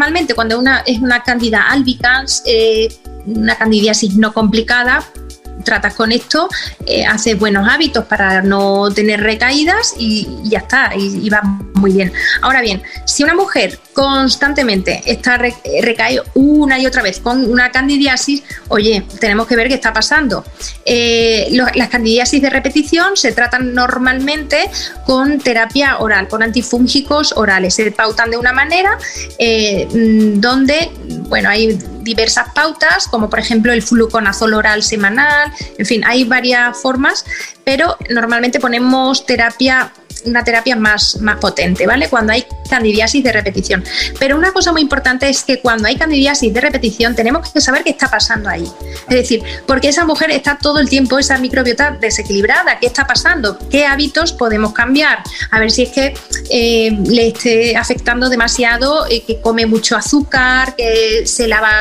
normalmente 0.04 0.36
cuando 0.36 0.60
una 0.60 0.80
es 0.80 1.00
una 1.00 1.24
candida 1.24 1.70
albicans, 1.70 2.44
eh, 2.46 2.94
una 3.26 3.56
candidiasis 3.56 4.16
no 4.18 4.34
complicada, 4.34 5.02
tratas 5.64 5.94
con 5.94 6.12
esto, 6.12 6.50
eh, 6.86 7.06
haces 7.06 7.40
buenos 7.40 7.70
hábitos 7.70 8.04
para 8.04 8.42
no 8.42 8.92
tener 8.94 9.22
recaídas 9.22 9.94
y, 9.98 10.28
ya 10.44 10.60
está, 10.60 10.92
y, 10.94 11.30
va 11.30 11.42
muy 11.84 11.92
bien. 11.92 12.14
Ahora 12.42 12.62
bien, 12.62 12.82
si 13.04 13.26
una 13.26 13.34
mujer 13.34 13.78
constantemente 13.92 15.04
está 15.06 15.38
recae 15.38 16.22
una 16.34 16.80
y 16.80 16.86
otra 16.86 17.02
vez 17.02 17.20
con 17.20 17.44
una 17.52 17.72
candidiasis, 17.72 18.42
oye, 18.70 19.06
tenemos 19.20 19.48
que 19.48 19.58
ver 19.58 19.68
qué 19.68 19.74
está 19.74 19.92
pasando. 19.92 20.46
Eh, 20.86 21.50
las 21.76 21.90
candidiasis 21.90 22.42
de 22.42 22.50
repetición 22.50 23.18
se 23.18 23.34
tratan 23.34 23.74
normalmente 23.74 24.70
con 25.06 25.40
terapia 25.40 25.98
oral, 25.98 26.30
con 26.30 26.42
antifúngicos 26.42 27.34
orales. 27.34 27.74
Se 27.76 27.92
pautan 27.92 28.32
de 28.32 28.38
una 28.38 28.54
manera 28.54 28.98
eh, 29.38 29.86
mm, 29.94 30.40
donde, 30.40 30.90
bueno, 31.28 31.50
hay 31.50 31.78
diversas 32.00 32.48
pautas, 32.56 33.08
como 33.10 33.30
por 33.30 33.40
ejemplo 33.40 33.74
el 33.74 33.82
fluconazol 33.82 34.54
oral 34.54 34.84
semanal, 34.84 35.52
en 35.78 35.86
fin, 35.86 36.04
hay 36.06 36.24
varias 36.24 36.78
formas, 36.78 37.26
pero 37.66 37.98
normalmente 38.10 38.62
ponemos 38.62 39.26
terapia 39.26 39.92
una 40.26 40.44
terapia 40.44 40.76
más, 40.76 41.18
más 41.22 41.38
potente, 41.38 41.86
¿vale? 41.86 42.10
Cuando 42.10 42.34
hay 42.34 42.46
candidiasis 42.70 43.24
de 43.24 43.32
repetición. 43.32 43.84
Pero 44.20 44.38
una 44.38 44.52
cosa 44.52 44.72
muy 44.72 44.82
importante 44.82 45.30
es 45.30 45.44
que 45.44 45.60
cuando 45.60 45.88
hay 45.88 45.96
candidiasis 45.96 46.54
de 46.54 46.62
repetición 46.62 47.16
tenemos 47.16 47.52
que 47.52 47.62
saber 47.62 47.84
qué 47.84 47.92
está 47.92 48.10
pasando 48.10 48.50
ahí. 48.50 48.68
Es 49.10 49.16
decir, 49.16 49.44
porque 49.68 49.90
esa 49.90 50.06
mujer 50.06 50.32
está 50.32 50.58
todo 50.58 50.80
el 50.80 50.90
tiempo, 50.90 51.20
esa 51.20 51.38
microbiota 51.38 51.92
desequilibrada, 51.92 52.80
¿qué 52.80 52.88
está 52.88 53.06
pasando? 53.06 53.58
¿Qué 53.70 53.86
hábitos 53.86 54.34
podemos 54.34 54.74
cambiar? 54.74 55.20
A 55.52 55.60
ver 55.60 55.72
si 55.72 55.84
es 55.84 55.90
que 55.90 56.14
eh, 56.50 56.98
le 57.06 57.28
esté 57.28 57.76
afectando 57.76 58.30
demasiado, 58.30 59.06
eh, 59.08 59.24
que 59.26 59.40
come 59.40 59.66
mucho 59.66 59.96
azúcar, 59.96 60.76
que 60.76 61.24
se 61.26 61.48
lava 61.48 61.72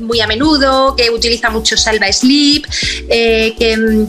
muy 0.00 0.20
a 0.20 0.26
menudo, 0.26 0.96
que 0.96 1.10
utiliza 1.10 1.50
mucho 1.50 1.76
salva 1.76 2.10
sleep, 2.12 2.66
eh, 3.08 3.54
que... 3.58 4.08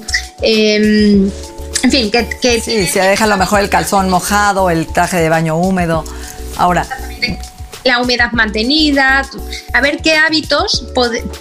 En 1.84 1.92
fin, 1.92 2.12
que... 2.12 2.30
que 2.42 2.62
sí, 2.62 2.86
se 2.86 3.02
deja 3.02 3.26
a 3.26 3.28
lo 3.28 3.38
mejor 3.38 3.60
el 3.62 3.70
calzón 3.70 4.10
mojado, 4.10 4.70
el 4.70 4.88
traje 4.88 5.18
de 5.18 5.30
baño 5.30 5.58
húmedo. 5.58 6.04
Ahora... 6.58 6.86
La 7.84 8.00
humedad 8.00 8.32
mantenida, 8.34 9.28
a 9.74 9.82
ver 9.82 10.04
qué 10.04 10.16
hábitos 10.16 10.86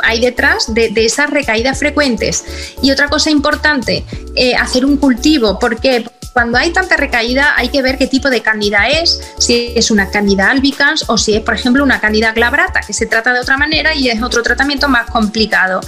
hay 0.03 0.23
detrás 0.23 0.73
de, 0.73 0.91
esas 0.97 1.29
recaídas 1.29 1.79
frecuentes. 1.79 2.45
Y 2.83 2.91
otra 2.91 3.09
cosa 3.09 3.29
importante, 3.29 4.07
eh, 4.37 4.55
hacer 4.55 4.87
un 4.87 4.97
cultivo, 4.97 5.59
porque 5.59 6.07
cuando 6.33 6.59
hay 6.59 6.73
tanta 6.73 6.97
recaída 6.97 7.55
hay 7.57 7.69
que 7.69 7.83
ver 7.83 7.99
qué 7.99 8.07
tipo 8.07 8.31
de 8.31 8.41
candida 8.41 8.89
es, 8.89 9.21
si 9.39 9.73
es 9.75 9.91
una 9.91 10.11
candida 10.11 10.51
albicans 10.51 11.05
o 11.09 11.19
si 11.19 11.35
es, 11.35 11.43
por 11.43 11.55
ejemplo, 11.55 11.83
una 11.83 12.01
candida 12.01 12.33
glabrata, 12.33 12.81
que 12.81 12.93
se 12.93 13.07
trata 13.07 13.33
de 13.33 13.41
otra 13.41 13.57
manera 13.57 13.95
y 13.95 14.09
es 14.09 14.23
otro 14.23 14.43
tratamiento 14.43 14.89
más 14.89 15.11
complicado. 15.11 15.81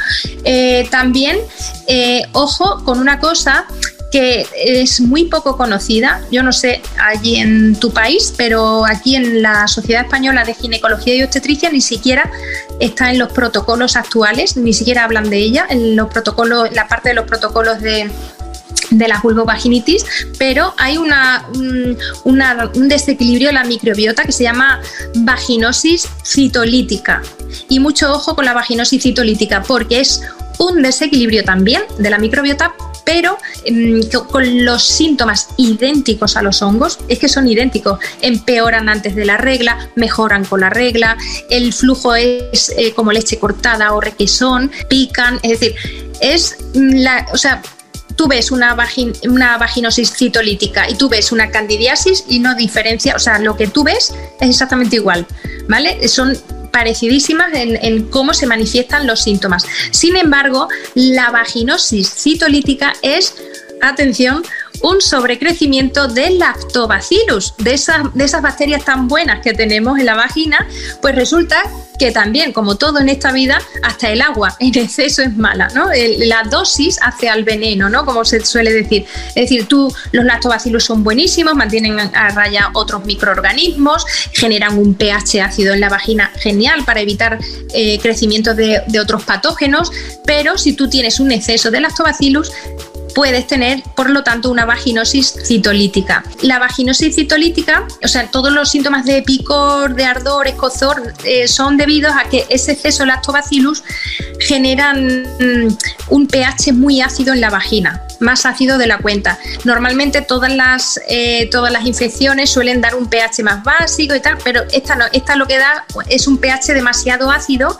Eh, 0.45 0.87
también, 0.91 1.39
eh, 1.87 2.23
ojo 2.33 2.83
con 2.85 2.99
una 2.99 3.19
cosa 3.19 3.67
que 4.13 4.47
es 4.55 5.01
muy 5.01 5.25
poco 5.25 5.57
conocida. 5.57 6.23
Yo 6.31 6.43
no 6.43 6.53
sé 6.53 6.83
allí 6.99 7.37
en 7.37 7.75
tu 7.77 7.93
país, 7.93 8.35
pero 8.37 8.85
aquí 8.85 9.17
en 9.17 9.43
la 9.43 9.67
Sociedad 9.67 10.05
Española 10.05 10.45
de 10.45 10.55
Ginecología 10.55 11.17
y 11.17 11.23
Obstetricia 11.23 11.71
ni 11.71 11.81
siquiera 11.81 12.31
está 12.79 13.11
en 13.11 13.19
los 13.19 13.33
protocolos 13.33 13.97
actuales, 13.97 14.57
ni 14.59 14.75
siquiera 14.75 15.05
hablan 15.05 15.31
de 15.31 15.39
ella, 15.39 15.67
en 15.71 15.97
los 15.97 16.09
protocolos, 16.11 16.71
la 16.73 16.87
parte 16.89 17.09
de 17.09 17.15
los 17.15 17.25
protocolos 17.25 17.81
de, 17.81 18.11
de 18.91 19.09
la 19.09 19.19
vulvovaginitis, 19.23 20.05
pero 20.39 20.75
hay 20.77 20.99
una, 20.99 21.49
un, 22.25 22.89
desequilibrio 22.89 23.49
de 23.49 23.55
la 23.55 23.65
microbiota 23.65 24.25
que 24.25 24.33
se 24.33 24.45
llama 24.45 24.81
vaginosis 25.17 26.09
citolítica. 26.25 27.23
Y 27.69 27.81
mucho 27.81 28.13
ojo 28.13 28.35
con 28.35 28.45
la 28.45 28.53
vaginosis 28.53 29.03
citolítica, 29.03 29.63
porque 29.63 30.01
es 30.01 30.23
un 30.59 30.83
desequilibrio 30.83 31.45
también 31.45 31.83
de 31.99 32.11
la 32.11 32.19
microbiota, 32.19 32.75
pero 33.05 33.39
em, 33.65 34.01
con 34.31 34.65
los 34.65 34.83
síntomas 34.83 35.49
idénticos 35.57 36.37
a 36.37 36.43
los 36.43 36.63
hongos, 36.63 36.99
es 37.09 37.19
que 37.19 37.29
son 37.29 37.49
idénticos, 37.49 37.99
empeoran 38.21 38.89
antes 38.89 39.15
de 39.15 39.25
la 39.25 39.37
regla, 39.37 39.91
mejoran 39.97 40.45
con 40.45 40.61
la 40.61 40.71
regla, 40.71 41.17
el 41.51 41.73
flujo 41.73 42.15
es 42.15 42.73
eh, 42.77 42.93
como 42.95 43.13
leche 43.13 43.39
cortada 43.39 43.93
o 43.95 44.01
requesón, 44.01 44.71
pican, 44.89 45.39
es 45.43 45.61
decir, 45.61 45.75
es 46.21 46.57
la, 46.75 47.27
o 47.33 47.37
sea, 47.37 47.63
tú 48.17 48.29
ves 48.29 48.51
una, 48.51 48.77
una 49.25 49.59
vaginosis 49.59 50.13
citolítica 50.13 50.89
y 50.89 50.95
tú 50.95 51.09
ves 51.09 51.33
una 51.33 51.51
candidiasis 51.51 52.25
y 52.29 52.39
no 52.39 52.55
diferencia, 52.55 53.15
o 53.15 53.19
sea, 53.19 53.39
lo 53.39 53.57
que 53.57 53.67
tú 53.67 53.85
ves 53.85 54.13
es 54.41 54.49
exactamente 54.49 54.97
igual, 54.97 55.27
¿vale? 55.69 56.09
Son 56.09 56.37
parecidísimas 56.73 57.53
en, 57.53 58.05
cómo 58.05 58.35
se 58.35 58.47
manifiestan 58.47 59.07
los 59.07 59.21
síntomas. 59.21 59.65
Sin 59.91 60.17
embargo, 60.17 60.69
la 60.95 61.31
vaginosis 61.31 62.13
citolítica 62.15 62.95
es, 63.03 63.35
atención, 63.83 64.43
un 64.83 65.01
sobrecrecimiento 65.01 66.09
del 66.09 66.39
lactobacillus, 66.39 67.55
de 67.59 67.75
esas, 67.75 68.13
de 68.15 68.25
esas 68.25 68.43
bacterias 68.43 68.85
tan 68.85 69.09
buenas 69.09 69.41
que 69.41 69.55
tenemos 69.55 69.99
en 69.99 70.07
la 70.07 70.15
vagina, 70.15 70.67
pues 71.01 71.15
resulta 71.15 71.63
que 71.99 72.11
también, 72.11 72.53
como 72.53 72.77
todo 72.77 72.99
en 72.99 73.09
esta 73.09 73.31
vida, 73.31 73.61
hasta 73.83 74.11
el 74.11 74.23
agua 74.23 74.57
en 74.59 74.77
exceso 74.79 75.23
es 75.23 75.37
mala, 75.37 75.69
¿no? 75.75 75.89
la 76.19 76.43
dosis 76.45 76.99
hace 77.01 77.29
al 77.29 77.45
veneno, 77.45 77.89
¿no? 77.89 78.05
Como 78.05 78.25
se 78.25 78.45
suele 78.45 78.73
decir. 78.73 79.05
Es 79.29 79.49
decir, 79.49 79.67
tú, 79.67 79.93
los 80.11 80.25
lactobacillus 80.25 80.85
son 80.85 81.05
buenísimos, 81.05 81.55
mantienen 81.55 82.01
a 82.01 82.29
raya 82.31 82.71
otros 82.75 83.05
microorganismos, 83.05 84.05
generan 84.33 84.79
un 84.79 84.95
pH 84.95 85.43
ácido 85.43 85.75
en 85.75 85.81
la 85.81 85.89
vagina 85.89 86.33
genial 86.39 86.85
para 86.85 87.01
evitar 87.01 87.39
eh, 87.73 87.99
crecimiento 88.01 88.55
de, 88.55 88.83
de 88.89 89.01
otros 89.01 89.23
patógenos, 89.25 89.93
pero 90.25 90.59
si 90.59 90.73
tú 90.73 90.89
tienes 90.89 91.21
un 91.21 91.31
exceso 91.31 91.71
de 91.71 91.81
lactobacillus, 91.81 92.51
puedes 93.15 93.47
tener, 93.47 93.83
por 93.97 94.11
lo 94.11 94.23
tanto, 94.23 94.51
una 94.51 94.65
vaginosis 94.65 95.35
citolítica. 95.45 96.25
La 96.43 96.59
vaginosis 96.59 97.15
citolítica, 97.15 97.87
o 98.03 98.09
sea, 98.09 98.31
todos 98.31 98.53
los 98.53 98.71
síntomas 98.71 99.05
de 99.05 99.23
picor, 99.23 99.95
de 99.95 100.05
ardor, 100.05 100.49
escozor, 100.49 101.13
eh, 101.25 101.49
son 101.49 101.77
debidos 101.77 102.13
a 102.13 102.29
que 102.29 102.47
ese 102.49 102.73
exceso 102.73 103.05
lactobacillus 103.05 103.83
generan 104.41 105.23
mm, 105.23 105.77
un 106.11 106.27
pH 106.27 106.73
muy 106.73 107.01
ácido 107.01 107.33
en 107.33 107.41
la 107.41 107.51
vagina 107.51 108.03
más 108.23 108.47
ácido 108.47 108.79
de 108.79 108.87
la 108.87 108.99
cuenta. 108.99 109.39
Normalmente 109.65 110.23
todas 110.23 110.53
las, 110.55 111.01
eh, 111.09 111.49
todas 111.51 111.73
las 111.73 111.87
infecciones 111.87 112.51
suelen 112.51 112.81
dar 112.81 112.95
un 112.95 113.09
pH 113.09 113.43
más 113.43 113.63
básico 113.63 114.15
y 114.15 114.21
tal, 114.21 114.39
pero 114.43 114.63
esta, 114.73 114.97
esta 115.13 115.37
lo 115.37 115.47
que 115.47 115.59
da 115.59 115.85
es 116.09 116.27
un 116.27 116.39
pH 116.39 116.75
demasiado 116.75 117.31
ácido 117.31 117.79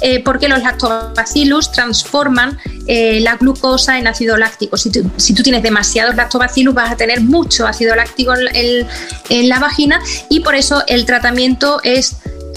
eh, 0.00 0.22
porque 0.22 0.48
los 0.48 0.62
lactobacillus 0.62 1.72
transforman 1.72 2.58
eh, 2.86 3.20
la 3.20 3.36
glucosa 3.36 3.98
en 3.98 4.06
ácido 4.06 4.36
láctico. 4.36 4.76
Si 4.76 4.90
tú, 4.90 5.10
si 5.16 5.34
tú, 5.34 5.42
tienes 5.42 5.62
demasiados 5.62 6.14
lactobacillus 6.14 6.74
vas 6.74 6.92
a 6.92 6.96
tener 6.96 7.20
mucho 7.20 7.66
ácido 7.66 7.94
láctico 7.94 8.34
en 8.34 9.48
la 9.48 9.58
vagina 9.58 10.00
y 10.28 10.40
por 10.40 10.54
eso 10.54 10.82
el 10.86 11.06
tratamiento 11.06 11.80
es 11.82 12.16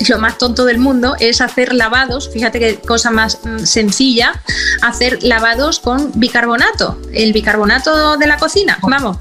lo 0.10 0.20
más 0.20 0.38
tonto 0.38 0.65
del 0.65 0.77
mundo 0.77 1.15
es 1.20 1.41
hacer 1.41 1.74
lavados, 1.74 2.29
fíjate 2.31 2.60
qué 2.60 2.75
cosa 2.79 3.12
más 3.12 3.39
mm, 3.43 3.60
sencilla, 3.60 4.41
hacer 4.81 5.24
lavados 5.24 5.79
con 5.79 6.12
bicarbonato, 6.15 7.00
el 7.13 7.34
bicarbonato 7.34 8.17
de 8.17 8.27
la 8.27 8.38
cocina, 8.38 8.79
vamos. 8.81 9.17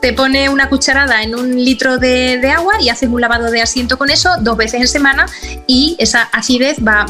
Te 0.00 0.14
pone 0.14 0.48
una 0.48 0.70
cucharada 0.70 1.22
en 1.22 1.34
un 1.34 1.62
litro 1.62 1.98
de, 1.98 2.40
agua 2.56 2.80
y 2.80 2.88
haces 2.88 3.10
un 3.10 3.20
lavado 3.20 3.50
de 3.50 3.60
asiento 3.60 3.98
con 3.98 4.08
eso 4.08 4.30
dos 4.40 4.56
veces 4.56 4.80
en 4.80 4.88
semana 4.88 5.26
y 5.66 5.94
esa 5.98 6.22
acidez 6.32 6.78
va, 6.78 7.04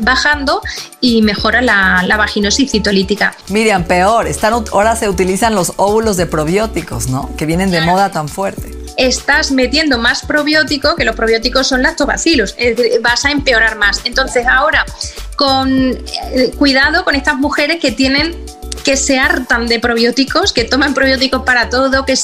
bajando 0.00 0.60
y 1.00 1.22
mejora 1.22 1.62
la, 1.62 2.02
la, 2.06 2.18
vaginosis 2.18 2.70
citolítica. 2.70 3.34
Miriam, 3.48 3.84
peor, 3.84 4.26
están, 4.26 4.52
ahora 4.52 4.96
se 4.96 5.08
utilizan 5.08 5.54
los 5.54 5.72
óvulos 5.76 6.18
de 6.18 6.26
probióticos, 6.26 7.08
¿no? 7.08 7.34
Que 7.38 7.46
vienen 7.46 7.70
de 7.70 7.80
moda 7.80 8.10
tan 8.10 8.28
fuerte 8.28 8.79
estás 9.00 9.50
metiendo 9.50 9.98
más 9.98 10.22
probiótico, 10.22 10.94
que 10.94 11.04
los 11.04 11.16
probióticos 11.16 11.66
son 11.66 11.82
lactobacilos, 11.82 12.54
vas 13.02 13.24
a 13.24 13.30
empeorar 13.30 13.76
más. 13.76 14.02
Entonces 14.04 14.46
ahora, 14.46 14.84
con 15.36 15.70
eh, 15.70 16.50
cuidado 16.58 17.02
con 17.04 17.14
estas 17.14 17.36
mujeres 17.36 17.80
que 17.80 17.92
tienen 17.92 18.36
que 18.84 18.96
se 18.96 19.18
hartan 19.18 19.66
de 19.66 19.80
probióticos, 19.80 20.52
que 20.52 20.64
toman 20.64 20.94
probióticos 20.94 21.42
para 21.42 21.68
todo, 21.68 22.04
que 22.04 22.14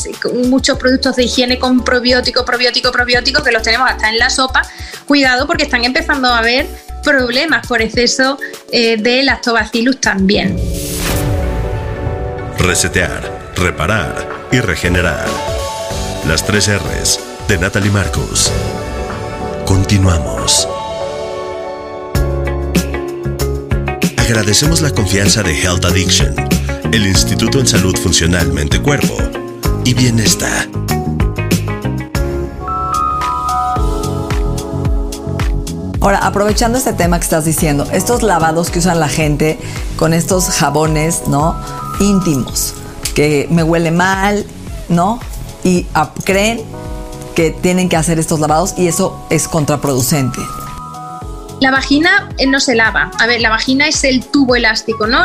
muchos 0.48 0.78
productos 0.78 1.16
de 1.16 1.24
higiene 1.24 1.58
con 1.58 1.82
probiótico, 1.82 2.44
probiótico, 2.44 2.92
probiótico, 2.92 3.42
que 3.42 3.52
los 3.52 3.62
tenemos 3.62 3.90
hasta 3.90 4.08
en 4.08 4.18
la 4.18 4.30
sopa. 4.30 4.62
Cuidado 5.06 5.46
porque 5.46 5.64
están 5.64 5.84
empezando 5.84 6.28
a 6.28 6.38
haber 6.38 6.66
problemas 7.02 7.66
por 7.66 7.82
exceso 7.82 8.38
eh, 8.70 8.96
de 8.98 9.22
lactobacillus 9.22 10.00
también. 10.00 10.58
Resetear, 12.58 13.52
reparar 13.56 14.28
y 14.50 14.60
regenerar. 14.60 15.26
Las 16.26 16.44
tres 16.44 16.68
R's 16.68 17.20
de 17.46 17.56
Natalie 17.56 17.92
Marcos. 17.92 18.50
Continuamos. 19.64 20.66
Agradecemos 24.18 24.80
la 24.80 24.90
confianza 24.90 25.44
de 25.44 25.56
Health 25.56 25.84
Addiction, 25.84 26.34
el 26.92 27.06
Instituto 27.06 27.60
en 27.60 27.68
Salud 27.68 27.96
Funcional 27.96 28.52
Mente-Cuerpo 28.52 29.16
y 29.84 29.94
Bienestar. 29.94 30.68
Ahora, 36.00 36.18
aprovechando 36.26 36.76
este 36.76 36.92
tema 36.92 37.20
que 37.20 37.24
estás 37.24 37.44
diciendo, 37.44 37.86
estos 37.92 38.24
lavados 38.24 38.70
que 38.70 38.80
usan 38.80 38.98
la 38.98 39.08
gente 39.08 39.60
con 39.96 40.12
estos 40.12 40.50
jabones, 40.50 41.28
¿no? 41.28 41.56
Íntimos, 42.00 42.74
que 43.14 43.46
me 43.48 43.62
huele 43.62 43.92
mal, 43.92 44.44
¿no? 44.88 45.20
Y 45.66 45.84
creen 46.24 46.62
que 47.34 47.50
tienen 47.50 47.88
que 47.88 47.96
hacer 47.96 48.20
estos 48.20 48.38
lavados 48.38 48.74
y 48.78 48.86
eso 48.86 49.26
es 49.30 49.48
contraproducente. 49.48 50.40
La 51.60 51.72
vagina 51.72 52.28
eh, 52.38 52.46
no 52.46 52.60
se 52.60 52.74
lava. 52.74 53.10
A 53.18 53.26
ver, 53.26 53.40
la 53.40 53.50
vagina 53.50 53.88
es 53.88 54.04
el 54.04 54.24
tubo 54.24 54.54
elástico, 54.54 55.06
¿no? 55.06 55.24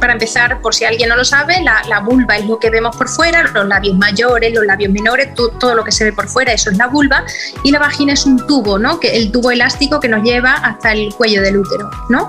para 0.00 0.12
empezar, 0.12 0.60
por 0.60 0.74
si 0.74 0.84
alguien 0.84 1.08
no 1.08 1.16
lo 1.16 1.24
sabe, 1.24 1.62
la, 1.62 2.00
vulva 2.00 2.36
es 2.36 2.44
lo 2.44 2.58
que 2.58 2.68
vemos 2.68 2.94
por 2.96 3.08
fuera, 3.08 3.44
los 3.44 3.66
labios 3.66 3.96
mayores, 3.96 4.52
los 4.52 4.66
labios 4.66 4.92
menores, 4.92 5.32
todo 5.34 5.74
lo 5.74 5.84
que 5.84 5.92
se 5.92 6.04
ve 6.04 6.12
por 6.12 6.28
fuera, 6.28 6.52
eso 6.52 6.70
es 6.70 6.76
la 6.76 6.88
vulva. 6.88 7.24
Y 7.62 7.70
la 7.70 7.78
vagina 7.78 8.12
es 8.12 8.26
un 8.26 8.44
tubo, 8.46 8.78
¿no? 8.78 8.98
Que 8.98 9.16
el 9.16 9.30
tubo 9.30 9.52
elástico 9.52 10.00
que 10.00 10.08
nos 10.08 10.22
lleva 10.22 10.54
hasta 10.54 10.92
el 10.92 11.14
cuello 11.14 11.40
del 11.40 11.58
útero, 11.58 11.88
¿no? 12.10 12.28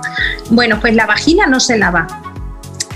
Bueno, 0.51 0.79
pues 0.79 0.93
la 0.93 1.07
vagina 1.07 1.47
no 1.47 1.59
se 1.59 1.77
lava. 1.77 2.07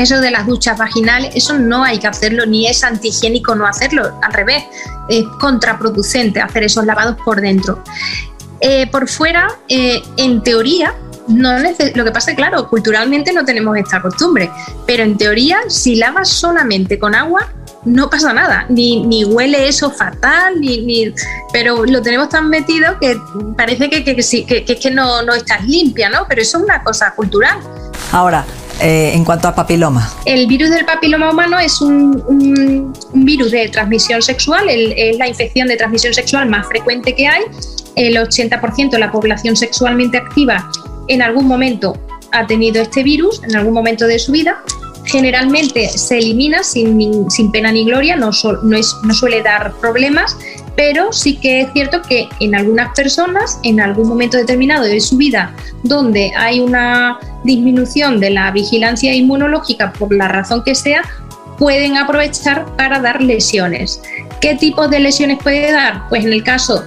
Eso 0.02 0.20
de 0.20 0.32
las 0.32 0.48
duchas 0.48 0.80
vaginales, 0.80 1.36
eso 1.36 1.60
no 1.60 1.84
hay 1.84 2.00
que 2.00 2.08
hacerlo, 2.08 2.48
ni 2.48 2.68
es 2.68 2.84
antihigiénico 2.84 3.54
no 3.54 3.68
hacerlo, 3.68 4.18
al 4.24 4.34
revés, 4.34 4.64
es 5.08 5.24
contraproducente 5.40 6.42
hacer 6.42 6.64
esos 6.64 6.88
lavados 6.88 7.18
por 7.24 7.40
dentro. 7.40 7.84
Eh, 8.62 8.88
por 8.88 9.08
fuera, 9.08 9.48
eh, 9.70 10.02
en 10.18 10.42
teoría, 10.42 10.96
no 11.28 11.56
lo 11.60 12.04
que 12.04 12.12
pasa 12.12 12.32
es 12.32 12.38
claro, 12.38 12.68
culturalmente 12.68 13.32
no 13.32 13.46
tenemos 13.46 13.78
esta 13.78 14.02
costumbre, 14.02 14.50
pero 14.88 15.04
en 15.04 15.18
teoría, 15.18 15.60
si 15.68 15.96
lavas 15.96 16.30
solamente 16.30 16.98
con 16.98 17.14
agua, 17.14 17.52
no 17.86 18.10
pasa 18.10 18.34
nada, 18.34 18.66
ni, 18.70 19.06
ni 19.06 19.24
huele 19.24 19.68
eso 19.68 19.92
fatal, 19.92 20.60
ni, 20.60 21.14
pero 21.54 21.86
lo 21.86 22.02
tenemos 22.02 22.30
tan 22.30 22.50
metido 22.50 22.98
que 23.00 23.20
parece 23.56 23.88
que, 23.88 24.04
que, 24.04 24.16
que, 24.16 24.66
que, 24.66 24.80
que 24.80 24.92
no, 24.92 25.22
no 25.22 25.36
estás 25.36 25.64
limpia, 25.68 26.10
¿no? 26.10 26.26
Pero 26.28 26.42
eso 26.42 26.58
es 26.58 26.64
una 26.64 26.84
cosa 26.84 27.14
cultural. 27.14 27.60
Ahora, 28.12 28.44
eh, 28.82 29.12
en 29.14 29.24
cuanto 29.24 29.48
a 29.48 29.56
papiloma? 29.56 30.12
El 30.26 30.48
virus 30.48 30.70
del 30.70 30.86
papiloma 30.86 31.32
humano 31.32 31.60
es 31.60 31.82
un, 31.82 32.94
virus 33.14 33.52
de 33.52 33.70
transmisión 33.70 34.22
sexual, 34.22 34.68
es 34.70 35.18
la 35.18 35.28
infección 35.28 35.68
de 35.68 35.78
transmisión 35.78 36.14
sexual 36.14 36.50
más 36.50 36.68
frecuente 36.68 37.14
que 37.16 37.28
hay. 37.28 37.44
El 37.96 38.16
80% 38.16 38.92
de 38.92 39.00
la 39.00 39.12
población 39.12 39.56
sexualmente 39.56 40.18
activa 40.18 40.70
en 41.08 41.22
algún 41.22 41.48
momento 41.48 41.98
ha 42.32 42.48
tenido 42.48 42.82
este 42.82 43.04
virus, 43.04 43.42
en 43.44 43.56
algún 43.56 43.74
momento 43.74 44.08
de 44.08 44.18
su 44.18 44.32
vida. 44.32 44.64
Generalmente 45.06 45.90
se 45.90 46.20
elimina 46.20 46.64
sin, 46.64 47.30
sin 47.30 47.52
pena 47.52 47.72
ni 47.72 47.86
gloria, 47.86 48.16
no, 48.16 48.32
no, 48.64 48.78
es, 48.78 48.96
no 49.04 49.14
suele 49.14 49.42
dar 49.42 49.74
problemas, 49.82 50.38
pero 50.76 51.12
sí 51.12 51.38
que 51.38 51.62
es 51.62 51.74
cierto 51.74 52.02
que 52.02 52.28
en 52.40 52.56
algunas 52.56 52.94
personas, 52.96 53.60
en 53.64 53.80
algún 53.80 54.08
momento 54.08 54.38
determinado 54.38 54.86
de 54.86 55.00
su 55.00 55.18
vida, 55.18 55.54
donde 55.84 56.32
hay 56.36 56.60
una 56.60 57.20
disminución 57.44 58.20
de 58.20 58.30
la 58.32 58.52
vigilancia 58.52 59.14
inmunológica 59.14 59.94
por 59.94 60.14
la 60.14 60.28
razón 60.28 60.64
que 60.64 60.76
sea, 60.76 61.04
pueden 61.58 61.98
aprovechar 61.98 62.66
para 62.76 63.00
dar 63.00 63.22
lesiones. 63.22 64.02
¿Qué 64.40 64.56
tipo 64.56 64.88
de 64.88 65.00
lesiones 65.00 65.38
puede 65.44 65.72
dar? 65.72 66.10
Pues 66.10 66.26
en 66.26 66.34
el 66.34 66.44
caso 66.44 66.84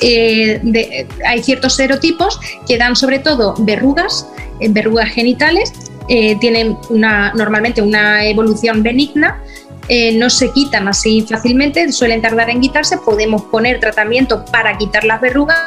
eh, 0.00 0.60
de, 0.62 1.06
hay 1.26 1.42
ciertos 1.42 1.76
serotipos 1.76 2.38
que 2.66 2.76
dan 2.76 2.96
sobre 2.96 3.20
todo 3.20 3.54
verrugas, 3.60 4.28
eh, 4.60 4.68
verrugas 4.68 5.08
genitales, 5.10 5.72
eh, 6.08 6.36
tienen 6.40 6.76
una, 6.90 7.32
normalmente 7.32 7.80
una 7.80 8.26
evolución 8.26 8.82
benigna 8.82 9.40
eh, 9.88 10.16
no 10.16 10.30
se 10.30 10.50
quitan 10.50 10.88
así 10.88 11.26
fácilmente, 11.28 11.92
suelen 11.92 12.22
tardar 12.22 12.50
en 12.50 12.60
quitarse, 12.60 12.96
podemos 12.98 13.42
poner 13.42 13.80
tratamiento 13.80 14.44
para 14.46 14.76
quitar 14.78 15.04
las 15.04 15.20
verrugas, 15.20 15.58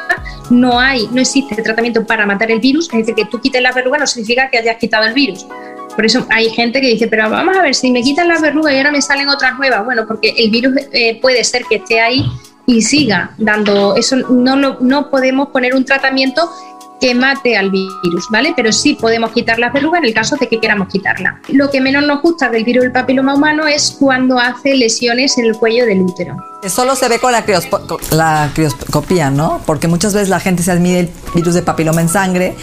no 0.50 0.80
hay, 0.80 1.08
no 1.12 1.20
existe 1.20 1.60
tratamiento 1.62 2.04
para 2.04 2.26
matar 2.26 2.50
el 2.50 2.60
virus, 2.60 2.88
es 2.92 2.98
decir, 2.98 3.14
que 3.14 3.24
tú 3.26 3.40
quites 3.40 3.62
las 3.62 3.74
verrugas 3.74 4.00
no 4.00 4.06
significa 4.06 4.50
que 4.50 4.58
hayas 4.58 4.76
quitado 4.76 5.04
el 5.06 5.14
virus. 5.14 5.46
Por 5.94 6.06
eso 6.06 6.26
hay 6.30 6.48
gente 6.50 6.80
que 6.80 6.88
dice, 6.88 7.08
pero 7.08 7.28
vamos 7.28 7.56
a 7.56 7.62
ver, 7.62 7.74
si 7.74 7.90
me 7.90 8.02
quitan 8.02 8.28
las 8.28 8.40
verrugas 8.40 8.72
y 8.72 8.76
ahora 8.76 8.92
me 8.92 9.02
salen 9.02 9.28
otras 9.28 9.58
nuevas, 9.58 9.84
bueno, 9.84 10.04
porque 10.06 10.34
el 10.36 10.50
virus 10.50 10.74
eh, 10.92 11.18
puede 11.20 11.42
ser 11.44 11.64
que 11.64 11.76
esté 11.76 12.00
ahí 12.00 12.24
y 12.66 12.82
siga 12.82 13.34
dando, 13.38 13.96
eso 13.96 14.16
no, 14.16 14.56
no 14.56 15.10
podemos 15.10 15.48
poner 15.48 15.74
un 15.74 15.84
tratamiento 15.84 16.50
que 17.00 17.14
mate 17.14 17.56
al 17.56 17.70
virus, 17.70 18.26
¿vale? 18.30 18.52
Pero 18.56 18.72
sí 18.72 18.94
podemos 18.94 19.30
quitar 19.32 19.58
las 19.58 19.72
verrugas 19.72 20.00
en 20.00 20.06
el 20.06 20.14
caso 20.14 20.36
de 20.36 20.48
que 20.48 20.60
queramos 20.60 20.88
quitarla. 20.88 21.40
Lo 21.48 21.70
que 21.70 21.80
menos 21.80 22.04
nos 22.06 22.22
gusta 22.22 22.48
del 22.48 22.64
virus 22.64 22.84
del 22.84 22.92
papiloma 22.92 23.34
humano 23.34 23.66
es 23.66 23.96
cuando 23.98 24.38
hace 24.38 24.74
lesiones 24.74 25.38
en 25.38 25.46
el 25.46 25.56
cuello 25.56 25.86
del 25.86 26.02
útero. 26.02 26.36
Solo 26.68 26.96
se 26.96 27.08
ve 27.08 27.18
con 27.18 27.32
la, 27.32 27.44
la 28.10 28.50
crioscopía, 28.54 29.30
¿no? 29.30 29.60
Porque 29.64 29.86
muchas 29.86 30.14
veces 30.14 30.28
la 30.28 30.40
gente 30.40 30.62
se 30.62 30.72
admite 30.72 31.00
el 31.00 31.10
virus 31.34 31.54
de 31.54 31.62
papiloma 31.62 32.00
en 32.00 32.08
sangre, 32.08 32.54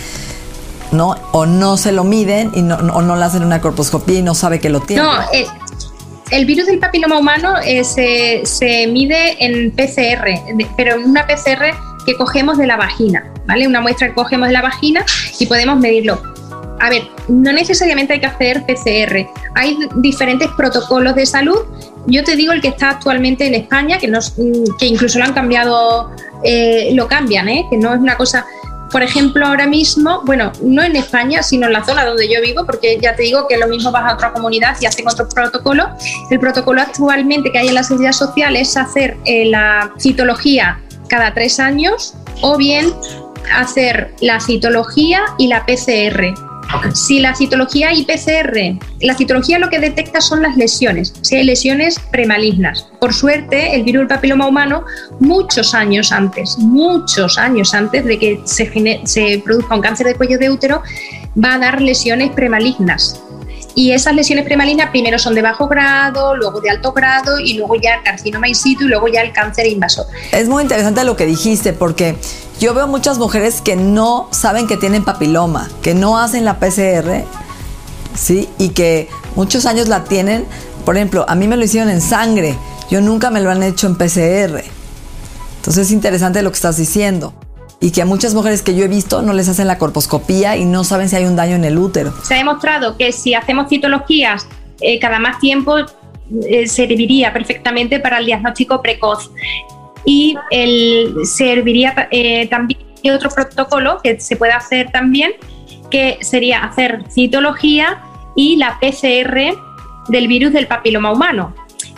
¿no? 0.91 1.15
O 1.31 1.45
no 1.45 1.77
se 1.77 1.91
lo 1.91 2.03
miden 2.03 2.51
y 2.53 2.61
no, 2.61 2.75
o 2.75 3.01
no 3.01 3.15
le 3.15 3.23
hacen 3.23 3.43
una 3.43 3.61
corposcopía 3.61 4.19
y 4.19 4.23
no 4.23 4.35
sabe 4.35 4.59
que 4.59 4.69
lo 4.69 4.81
tiene. 4.81 5.03
No, 5.03 5.21
eh, 5.31 5.45
el 6.31 6.45
virus 6.45 6.65
del 6.65 6.79
papiloma 6.79 7.17
humano 7.19 7.55
eh, 7.63 7.83
se, 7.83 8.41
se 8.45 8.87
mide 8.87 9.43
en 9.45 9.71
PCR, 9.71 10.27
pero 10.75 10.95
en 10.95 11.05
una 11.09 11.25
PCR 11.25 11.73
que 12.05 12.15
cogemos 12.15 12.57
de 12.57 12.67
la 12.67 12.77
vagina, 12.77 13.31
¿vale? 13.47 13.67
Una 13.67 13.81
muestra 13.81 14.07
que 14.07 14.13
cogemos 14.13 14.47
de 14.47 14.53
la 14.53 14.61
vagina 14.61 15.05
y 15.39 15.45
podemos 15.45 15.77
medirlo. 15.77 16.21
A 16.79 16.89
ver, 16.89 17.03
no 17.29 17.53
necesariamente 17.53 18.13
hay 18.13 18.19
que 18.19 18.25
hacer 18.25 18.65
PCR. 18.65 19.27
Hay 19.55 19.77
diferentes 19.95 20.49
protocolos 20.57 21.15
de 21.15 21.25
salud. 21.25 21.59
Yo 22.07 22.23
te 22.23 22.35
digo 22.35 22.53
el 22.53 22.61
que 22.61 22.67
está 22.67 22.91
actualmente 22.91 23.47
en 23.47 23.55
España, 23.55 23.97
que, 23.97 24.07
nos, 24.07 24.35
que 24.77 24.85
incluso 24.85 25.17
lo 25.17 25.25
han 25.25 25.33
cambiado, 25.33 26.11
eh, 26.43 26.91
lo 26.93 27.07
cambian, 27.07 27.47
¿eh? 27.49 27.65
que 27.69 27.77
no 27.77 27.93
es 27.93 27.99
una 27.99 28.17
cosa 28.17 28.45
por 28.95 29.03
ejemplo, 29.03 29.45
ahora 29.45 29.67
mismo, 29.67 30.21
bueno, 30.23 30.53
no 30.61 30.81
en 30.81 30.95
España, 30.95 31.43
sino 31.43 31.67
en 31.67 31.73
la 31.73 31.83
zona 31.83 32.05
donde 32.05 32.33
yo 32.33 32.39
vivo, 32.41 32.65
porque 32.65 32.97
ya 33.01 33.13
te 33.13 33.23
digo 33.23 33.45
que 33.45 33.57
lo 33.57 33.67
mismo 33.67 33.91
vas 33.91 34.09
a 34.09 34.13
otra 34.13 34.31
comunidad 34.31 34.77
y 34.79 34.85
hacen 34.85 35.05
otro 35.05 35.27
protocolo. 35.27 35.89
El 36.29 36.39
protocolo 36.39 36.81
actualmente 36.81 37.51
que 37.51 37.57
hay 37.57 37.67
en 37.67 37.73
la 37.73 37.83
seguridad 37.83 38.13
social 38.13 38.55
es 38.55 38.77
hacer 38.77 39.17
eh, 39.25 39.47
la 39.47 39.91
citología 39.99 40.79
cada 41.09 41.33
tres 41.33 41.59
años 41.59 42.13
o 42.41 42.57
bien 42.57 42.93
hacer 43.53 44.13
la 44.21 44.39
citología 44.39 45.21
y 45.37 45.47
la 45.47 45.65
PCR. 45.65 46.33
Si 46.93 47.19
la 47.19 47.35
citología 47.35 47.93
y 47.93 48.05
PCR, 48.05 48.79
la 48.99 49.15
citología 49.15 49.59
lo 49.59 49.69
que 49.69 49.79
detecta 49.79 50.19
son 50.19 50.41
las 50.41 50.57
lesiones, 50.57 51.13
si 51.21 51.35
hay 51.35 51.43
lesiones 51.43 51.99
premalignas. 52.11 52.87
Por 52.99 53.13
suerte, 53.13 53.75
el 53.75 53.83
virus 53.83 54.01
del 54.01 54.07
papiloma 54.07 54.47
humano, 54.47 54.83
muchos 55.19 55.73
años 55.73 56.11
antes, 56.11 56.57
muchos 56.57 57.37
años 57.37 57.73
antes 57.73 58.03
de 58.03 58.19
que 58.19 58.41
se, 58.45 59.01
se 59.05 59.41
produzca 59.43 59.75
un 59.75 59.81
cáncer 59.81 60.07
de 60.07 60.15
cuello 60.15 60.37
de 60.37 60.49
útero, 60.49 60.81
va 61.41 61.53
a 61.53 61.59
dar 61.59 61.81
lesiones 61.81 62.31
premalignas. 62.31 63.21
Y 63.77 63.91
esas 63.91 64.15
lesiones 64.15 64.45
premalignas 64.45 64.89
primero 64.89 65.19
son 65.19 65.35
de 65.35 65.41
bajo 65.41 65.67
grado, 65.67 66.35
luego 66.35 66.61
de 66.61 66.69
alto 66.69 66.93
grado 66.93 67.39
y 67.39 67.55
luego 67.55 67.75
ya 67.75 67.95
el 67.95 68.03
carcinoma 68.03 68.47
in 68.47 68.55
situ 68.55 68.85
y 68.85 68.87
luego 68.87 69.09
ya 69.09 69.21
el 69.21 69.33
cáncer 69.33 69.67
invasor. 69.67 70.05
Es 70.31 70.47
muy 70.47 70.63
interesante 70.63 71.03
lo 71.03 71.17
que 71.17 71.25
dijiste 71.25 71.73
porque 71.73 72.15
yo 72.59 72.73
veo 72.73 72.87
muchas 72.87 73.17
mujeres 73.17 73.61
que 73.61 73.75
no 73.75 74.27
saben 74.31 74.67
que 74.67 74.77
tienen 74.77 75.03
papiloma, 75.03 75.69
que 75.81 75.93
no 75.93 76.17
hacen 76.17 76.45
la 76.45 76.59
PCR, 76.59 77.23
¿sí? 78.13 78.47
Y 78.57 78.69
que 78.69 79.09
muchos 79.35 79.65
años 79.65 79.87
la 79.87 80.05
tienen. 80.05 80.45
Por 80.85 80.95
ejemplo, 80.95 81.25
a 81.27 81.35
mí 81.35 81.47
me 81.47 81.57
lo 81.57 81.65
hicieron 81.65 81.89
en 81.89 82.01
sangre, 82.01 82.55
yo 82.89 83.01
nunca 83.01 83.29
me 83.29 83.41
lo 83.41 83.51
han 83.51 83.63
hecho 83.63 83.87
en 83.87 83.95
PCR. 83.95 84.63
Entonces 85.57 85.87
es 85.87 85.91
interesante 85.91 86.41
lo 86.41 86.51
que 86.51 86.55
estás 86.55 86.77
diciendo 86.77 87.33
y 87.81 87.91
que 87.91 88.01
a 88.01 88.05
muchas 88.05 88.33
mujeres 88.33 88.61
que 88.61 88.75
yo 88.75 88.85
he 88.85 88.87
visto 88.87 89.21
no 89.21 89.33
les 89.33 89.49
hacen 89.49 89.67
la 89.67 89.77
corposcopía 89.77 90.57
y 90.57 90.65
no 90.65 90.83
saben 90.83 91.09
si 91.09 91.15
hay 91.15 91.25
un 91.25 91.35
daño 91.35 91.55
en 91.55 91.65
el 91.65 91.77
útero. 91.77 92.13
Se 92.23 92.35
ha 92.35 92.37
demostrado 92.37 92.97
que 92.97 93.11
si 93.11 93.33
hacemos 93.33 93.67
citologías 93.67 94.47
eh, 94.81 94.99
cada 94.99 95.19
más 95.19 95.39
tiempo 95.39 95.77
eh, 95.77 96.67
serviría 96.67 97.33
perfectamente 97.33 97.99
para 97.99 98.19
el 98.19 98.25
diagnóstico 98.25 98.81
precoz 98.81 99.31
y 100.05 100.35
el, 100.51 101.15
serviría 101.25 102.07
eh, 102.11 102.47
también 102.47 102.79
otro 103.13 103.29
protocolo 103.29 103.99
que 104.03 104.19
se 104.19 104.35
puede 104.35 104.51
hacer 104.51 104.91
también 104.91 105.33
que 105.91 106.17
sería 106.21 106.63
hacer 106.63 107.03
citología 107.11 108.01
y 108.35 108.55
la 108.55 108.79
PCR 108.79 109.55
del 110.07 110.27
virus 110.27 110.53
del 110.53 110.67
papiloma 110.67 111.11
humano 111.11 111.53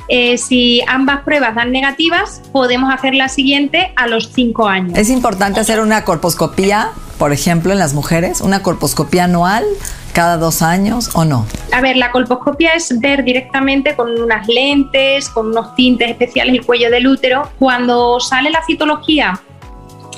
eh, 0.09 0.37
si 0.37 0.81
ambas 0.87 1.23
pruebas 1.23 1.55
dan 1.55 1.71
negativas, 1.71 2.41
podemos 2.53 2.93
hacer 2.93 3.13
la 3.13 3.27
siguiente 3.27 3.91
a 3.97 4.07
los 4.07 4.31
cinco 4.33 4.67
años. 4.67 4.97
¿Es 4.97 5.09
importante 5.09 5.59
hacer 5.59 5.81
una 5.81 6.05
corposcopía, 6.05 6.91
por 7.17 7.33
ejemplo, 7.33 7.73
en 7.73 7.79
las 7.79 7.93
mujeres? 7.93 8.39
¿Una 8.39 8.63
corposcopía 8.63 9.25
anual 9.25 9.65
cada 10.17 10.37
dos 10.37 10.63
años 10.63 11.11
o 11.13 11.25
no? 11.25 11.45
A 11.71 11.79
ver, 11.79 11.95
la 11.95 12.09
colposcopia 12.09 12.73
es 12.73 12.99
ver 12.99 13.23
directamente 13.23 13.95
con 13.95 14.19
unas 14.19 14.47
lentes, 14.47 15.29
con 15.29 15.49
unos 15.49 15.75
tintes 15.75 16.09
especiales 16.09 16.55
el 16.55 16.65
cuello 16.65 16.89
del 16.89 17.05
útero. 17.05 17.47
Cuando 17.59 18.19
sale 18.19 18.49
la 18.49 18.63
citología 18.65 19.39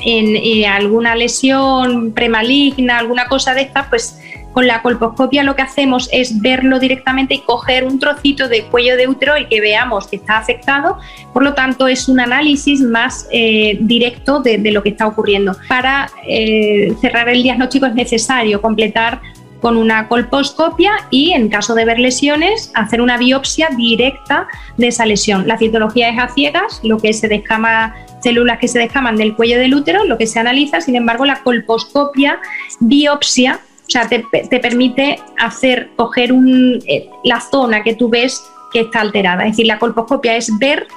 en 0.06 0.38
eh, 0.38 0.66
alguna 0.66 1.16
lesión 1.16 2.14
premaligna, 2.14 2.98
alguna 2.98 3.28
cosa 3.28 3.54
de 3.54 3.64
esta, 3.64 3.90
pues 3.90 4.18
con 4.54 4.68
la 4.68 4.82
colposcopia 4.82 5.44
lo 5.44 5.58
que 5.58 5.64
hacemos 5.64 6.08
es 6.14 6.40
verlo 6.40 6.80
directamente 6.80 7.34
y 7.34 7.40
coger 7.40 7.84
un 7.84 8.00
trocito 8.00 8.48
de 8.48 8.64
cuello 8.64 8.96
de 8.96 9.10
útero 9.10 9.38
y 9.38 9.48
que 9.48 9.60
veamos 9.60 10.08
que 10.08 10.16
está 10.16 10.38
afectado. 10.38 10.98
Por 11.34 11.44
lo 11.44 11.56
tanto, 11.56 11.90
es 11.90 12.08
un 12.08 12.22
análisis 12.22 12.80
más 12.80 13.28
eh, 13.34 13.78
directo 13.82 14.40
de, 14.40 14.60
lo 14.72 14.82
que 14.82 14.90
está 14.90 15.08
ocurriendo. 15.08 15.58
Para 15.68 16.10
eh, 16.26 16.96
cerrar 17.02 17.28
el 17.28 17.44
diagnóstico 17.44 17.86
es 17.86 17.96
necesario 17.96 18.62
completar 18.62 19.20
con 19.62 19.78
una 19.78 20.08
colposcopia 20.08 20.92
y, 21.10 21.32
en 21.32 21.50
caso 21.50 21.76
de 21.76 21.86
ver 21.86 22.00
lesiones, 22.00 22.72
hacer 22.76 23.02
una 23.02 23.18
biopsia 23.18 23.70
directa 23.76 24.48
de 24.78 24.88
esa 24.88 25.06
lesión. 25.06 25.48
La 25.48 25.58
citología 25.58 26.10
es 26.10 26.20
a 26.20 26.30
ciegas, 26.30 26.80
lo 26.84 26.98
que 26.98 27.14
se 27.14 27.28
descama, 27.28 27.96
células 28.22 28.60
que 28.60 28.68
se 28.68 28.80
descaman 28.80 29.18
del 29.18 29.36
cuello 29.36 29.58
del 29.60 29.74
útero, 29.74 30.06
lo 30.06 30.18
que 30.18 30.28
se 30.28 30.40
analiza, 30.40 30.82
sin 30.82 30.96
embargo, 30.96 31.26
la 31.26 31.42
colposcopia 31.44 32.40
biopsia 32.80 33.60
o 33.90 33.92
sea, 33.92 34.08
te, 34.08 34.60
permite 34.60 35.20
hacer, 35.40 35.90
coger 35.96 36.32
un, 36.32 36.80
eh, 36.86 37.10
la 37.24 37.42
zona 37.42 37.82
que 37.82 37.96
tú 37.96 38.08
ves 38.08 38.40
que 38.72 38.82
está 38.82 39.02
alterada. 39.02 39.46
Es 39.46 39.54
decir, 39.54 39.66
la 39.66 39.80
colposcopia 39.80 40.36
es 40.36 40.52
ver 40.60 40.88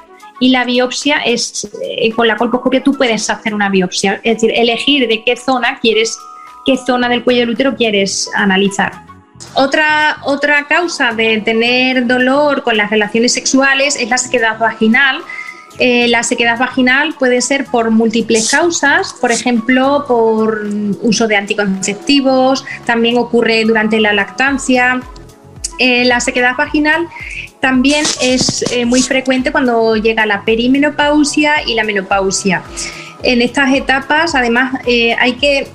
y 0.40 0.50
la 0.50 0.66
biopsia 0.66 1.16
es, 1.24 1.70
eh, 1.82 2.12
con 2.12 2.28
la 2.28 2.36
colposcopia 2.36 2.82
tú 2.82 2.92
puedes 2.92 3.30
hacer 3.30 3.54
una 3.54 3.70
biopsia. 3.70 4.20
Es 4.22 4.34
decir, 4.34 4.52
elegir 4.54 5.08
de 5.08 5.24
qué 5.24 5.36
zona 5.36 5.78
quieres, 5.80 6.18
qué 6.64 6.76
zona 6.76 7.08
del 7.08 7.24
cuello 7.24 7.40
del 7.40 7.50
útero 7.50 7.76
quieres 7.76 8.30
analizar. 8.34 9.04
Otra, 9.54 10.18
otra 10.22 10.66
causa 10.68 11.12
de 11.12 11.40
tener 11.40 12.06
dolor 12.06 12.62
con 12.62 12.76
las 12.76 12.90
relaciones 12.90 13.32
sexuales 13.32 13.96
es 13.96 14.08
la 14.08 14.18
sequedad 14.18 14.58
vaginal, 14.58 15.22
eh, 15.78 16.06
la 16.08 16.22
sequedad 16.22 16.58
vaginal 16.58 17.14
puede 17.18 17.40
ser 17.40 17.64
por 17.64 17.90
múltiples 17.90 18.50
causas, 18.50 19.14
por 19.14 19.32
ejemplo, 19.32 20.04
por 20.06 20.66
uso 21.00 21.26
de 21.26 21.36
anticonceptivos, 21.36 22.64
también 22.84 23.16
ocurre 23.16 23.64
durante 23.64 23.98
la 24.00 24.12
lactancia. 24.12 25.00
Eh, 25.78 26.04
la 26.04 26.20
sequedad 26.20 26.56
vaginal 26.56 27.08
también 27.60 28.04
es 28.20 28.64
eh, 28.72 28.84
muy 28.84 29.02
frecuente 29.02 29.50
cuando 29.50 29.96
llega 29.96 30.26
la 30.26 30.44
perimenopausia 30.44 31.62
y 31.66 31.74
la 31.74 31.84
menopausia. 31.84 32.62
En 33.22 33.40
estas 33.40 33.72
etapas, 33.72 34.34
además, 34.34 34.74
hay 34.84 35.32
que 35.34 35.68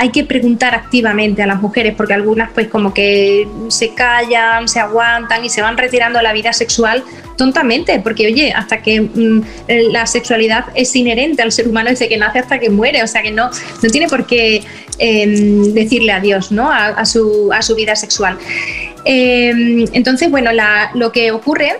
hay 0.00 0.08
que 0.08 0.24
preguntar 0.24 0.74
activamente 0.74 1.42
a 1.42 1.46
las 1.46 1.60
mujeres, 1.60 1.94
porque 1.94 2.14
algunas 2.14 2.50
pues 2.52 2.68
como 2.68 2.94
que 2.94 3.46
se 3.68 3.92
callan, 3.92 4.66
se 4.66 4.80
aguantan 4.80 5.44
y 5.44 5.50
se 5.50 5.60
van 5.60 5.76
retirando 5.76 6.18
de 6.20 6.22
la 6.22 6.32
vida 6.32 6.54
sexual 6.54 7.04
tontamente, 7.36 8.00
porque 8.00 8.26
oye, 8.26 8.50
hasta 8.50 8.80
que 8.80 9.02
mm, 9.02 9.42
la 9.90 10.06
sexualidad 10.06 10.64
es 10.74 10.96
inherente 10.96 11.42
al 11.42 11.52
ser 11.52 11.68
humano 11.68 11.90
desde 11.90 12.08
que 12.08 12.16
nace 12.16 12.38
hasta 12.38 12.58
que 12.58 12.70
muere, 12.70 13.02
o 13.02 13.06
sea 13.06 13.20
que 13.20 13.30
no, 13.30 13.50
no 13.82 13.90
tiene 13.90 14.08
por 14.08 14.26
qué 14.26 14.62
em, 14.96 15.74
decirle 15.74 16.12
adiós 16.12 16.50
¿no? 16.50 16.72
a, 16.72 17.04
su, 17.04 17.50
a 17.52 17.60
su 17.60 17.74
vida 17.74 17.94
sexual. 17.94 18.38
Em, 19.04 19.84
entonces, 19.92 20.30
bueno, 20.30 20.50
lo 20.94 21.12
que 21.12 21.30
ocurre 21.30 21.76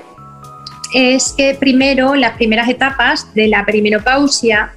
es 0.92 1.32
que 1.34 1.54
primero, 1.54 2.14
las 2.16 2.32
primeras 2.32 2.68
etapas 2.68 3.32
de 3.34 3.48
la 3.48 3.64
perimenopausia, 3.64 4.74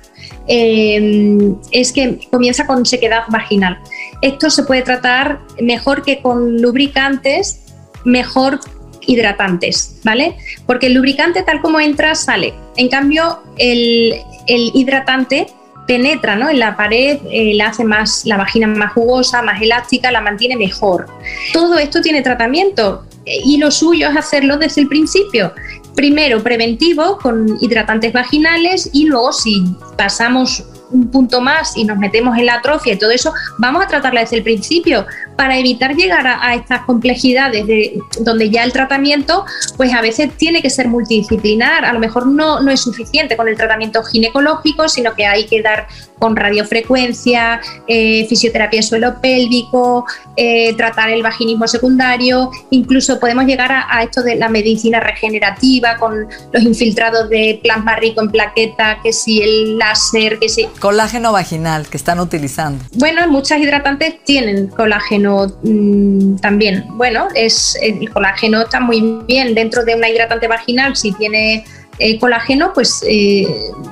Em, 0.47 1.55
es 1.71 1.93
que 1.93 2.19
comienza 2.29 2.67
con 2.67 2.85
sequedad 2.85 3.23
vaginal. 3.29 3.79
Esto 4.21 4.49
se 4.49 4.63
puede 4.63 4.81
tratar 4.81 5.39
mejor 5.61 6.03
que 6.03 6.21
con 6.21 6.61
lubricantes, 6.61 7.61
mejor 8.03 8.59
hidratantes, 9.05 9.99
¿vale? 10.03 10.35
Porque 10.65 10.87
el 10.87 10.93
lubricante 10.93 11.43
tal 11.43 11.61
como 11.61 11.79
entra 11.79 12.15
sale. 12.15 12.53
En 12.77 12.89
cambio, 12.89 13.39
el, 13.57 14.15
hidratante 14.47 15.47
penetra 15.87 16.35
¿no? 16.35 16.49
en 16.49 16.59
la 16.59 16.77
pared, 16.77 17.19
eh, 17.29 17.53
la 17.55 17.67
hace 17.67 17.83
más 17.83 18.25
la 18.25 18.37
vagina 18.37 18.67
más 18.67 18.93
jugosa, 18.93 19.41
más 19.41 19.61
elástica, 19.61 20.11
la 20.11 20.21
mantiene 20.21 20.55
mejor. 20.55 21.07
Todo 21.51 21.77
esto 21.77 22.01
tiene 22.01 22.21
tratamiento 22.21 23.05
y 23.25 23.57
lo 23.57 23.71
suyo 23.71 24.09
es 24.09 24.17
hacerlo 24.17 24.57
desde 24.57 24.81
el 24.81 24.87
principio 24.87 25.53
primero 25.95 26.41
preventivo 26.41 27.17
con 27.17 27.57
hidratantes 27.61 28.13
vaginales 28.13 28.89
y 28.93 29.05
luego 29.05 29.31
si 29.31 29.63
pasamos 29.97 30.63
un 30.93 31.09
punto 31.09 31.41
más 31.41 31.75
y 31.75 31.83
nos 31.83 31.97
metemos 31.97 32.37
en 32.37 32.45
la 32.45 32.55
atrofia 32.55 32.93
y 32.93 32.97
todo 32.97 33.11
eso, 33.11 33.33
vamos 33.57 33.83
a 33.83 33.87
tratarla 33.87 34.21
desde 34.21 34.37
el 34.37 34.43
principio 34.43 35.05
para 35.35 35.57
evitar 35.57 35.95
llegar 35.95 36.25
a, 36.27 36.53
estas 36.53 36.81
complejidades 36.83 37.65
de, 37.65 37.99
donde 38.19 38.49
ya 38.49 38.63
el 38.63 38.71
tratamiento, 38.71 39.45
pues 39.75 39.91
a 39.93 40.01
veces 40.01 40.31
tiene 40.37 40.61
que 40.61 40.69
ser 40.69 40.87
multidisciplinar. 40.87 41.85
A 41.85 41.93
lo 41.93 41.99
mejor 41.99 42.27
no, 42.27 42.61
no 42.61 42.71
es 42.71 42.81
suficiente 42.81 43.35
con 43.35 43.47
el 43.47 43.57
tratamiento 43.57 44.03
ginecológico, 44.03 44.87
sino 44.87 45.13
que 45.15 45.25
hay 45.25 45.45
que 45.47 45.61
dar 45.61 45.87
con 46.23 46.37
radiofrecuencia, 46.37 47.59
eh, 47.85 48.25
fisioterapia 48.29 48.81
suelo 48.81 49.19
pélvico, 49.19 50.05
eh, 50.37 50.73
tratar 50.77 51.09
el 51.09 51.21
vaginismo 51.21 51.67
secundario, 51.67 52.49
incluso 52.69 53.19
podemos 53.19 53.43
llegar 53.43 53.73
a, 53.73 54.01
esto 54.03 54.23
de 54.23 54.37
la 54.37 54.47
medicina 54.47 55.01
regenerativa 55.01 55.97
con 55.97 56.25
los 56.53 56.63
infiltrados 56.63 57.27
de 57.27 57.59
plasma 57.61 57.97
rico 57.97 58.21
en 58.21 58.29
plaqueta, 58.29 58.99
que 59.03 59.11
si 59.11 59.41
el 59.41 59.77
láser, 59.77 60.39
que 60.39 60.47
si... 60.47 60.63
Colágeno 60.79 61.33
vaginal 61.33 61.89
que 61.89 61.97
están 61.97 62.21
utilizando. 62.21 62.85
Bueno, 62.93 63.27
muchas 63.27 63.59
hidratantes 63.59 64.23
tienen 64.23 64.67
colágeno 64.67 65.47
Mm, 65.63 66.37
también. 66.37 66.85
Bueno, 66.91 67.27
es, 67.35 67.77
el 67.81 68.09
colágeno 68.11 68.61
está 68.61 68.79
muy 68.79 69.21
bien 69.27 69.55
dentro 69.55 69.83
de 69.83 69.95
una 69.95 70.09
hidratante 70.09 70.47
vaginal. 70.47 70.95
Si 70.95 71.11
tiene 71.13 71.65
eh, 71.99 72.19
colágeno, 72.19 72.73
pues 72.73 73.03
eh, 73.07 73.47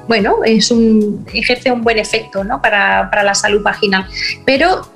bueno, 0.08 0.38
ejerce 0.44 1.72
un 1.72 1.82
buen 1.82 1.98
efecto 1.98 2.44
para, 2.62 3.24
la 3.24 3.36
salud 3.36 3.62
vaginal. 3.62 4.08
Pero 4.46 4.88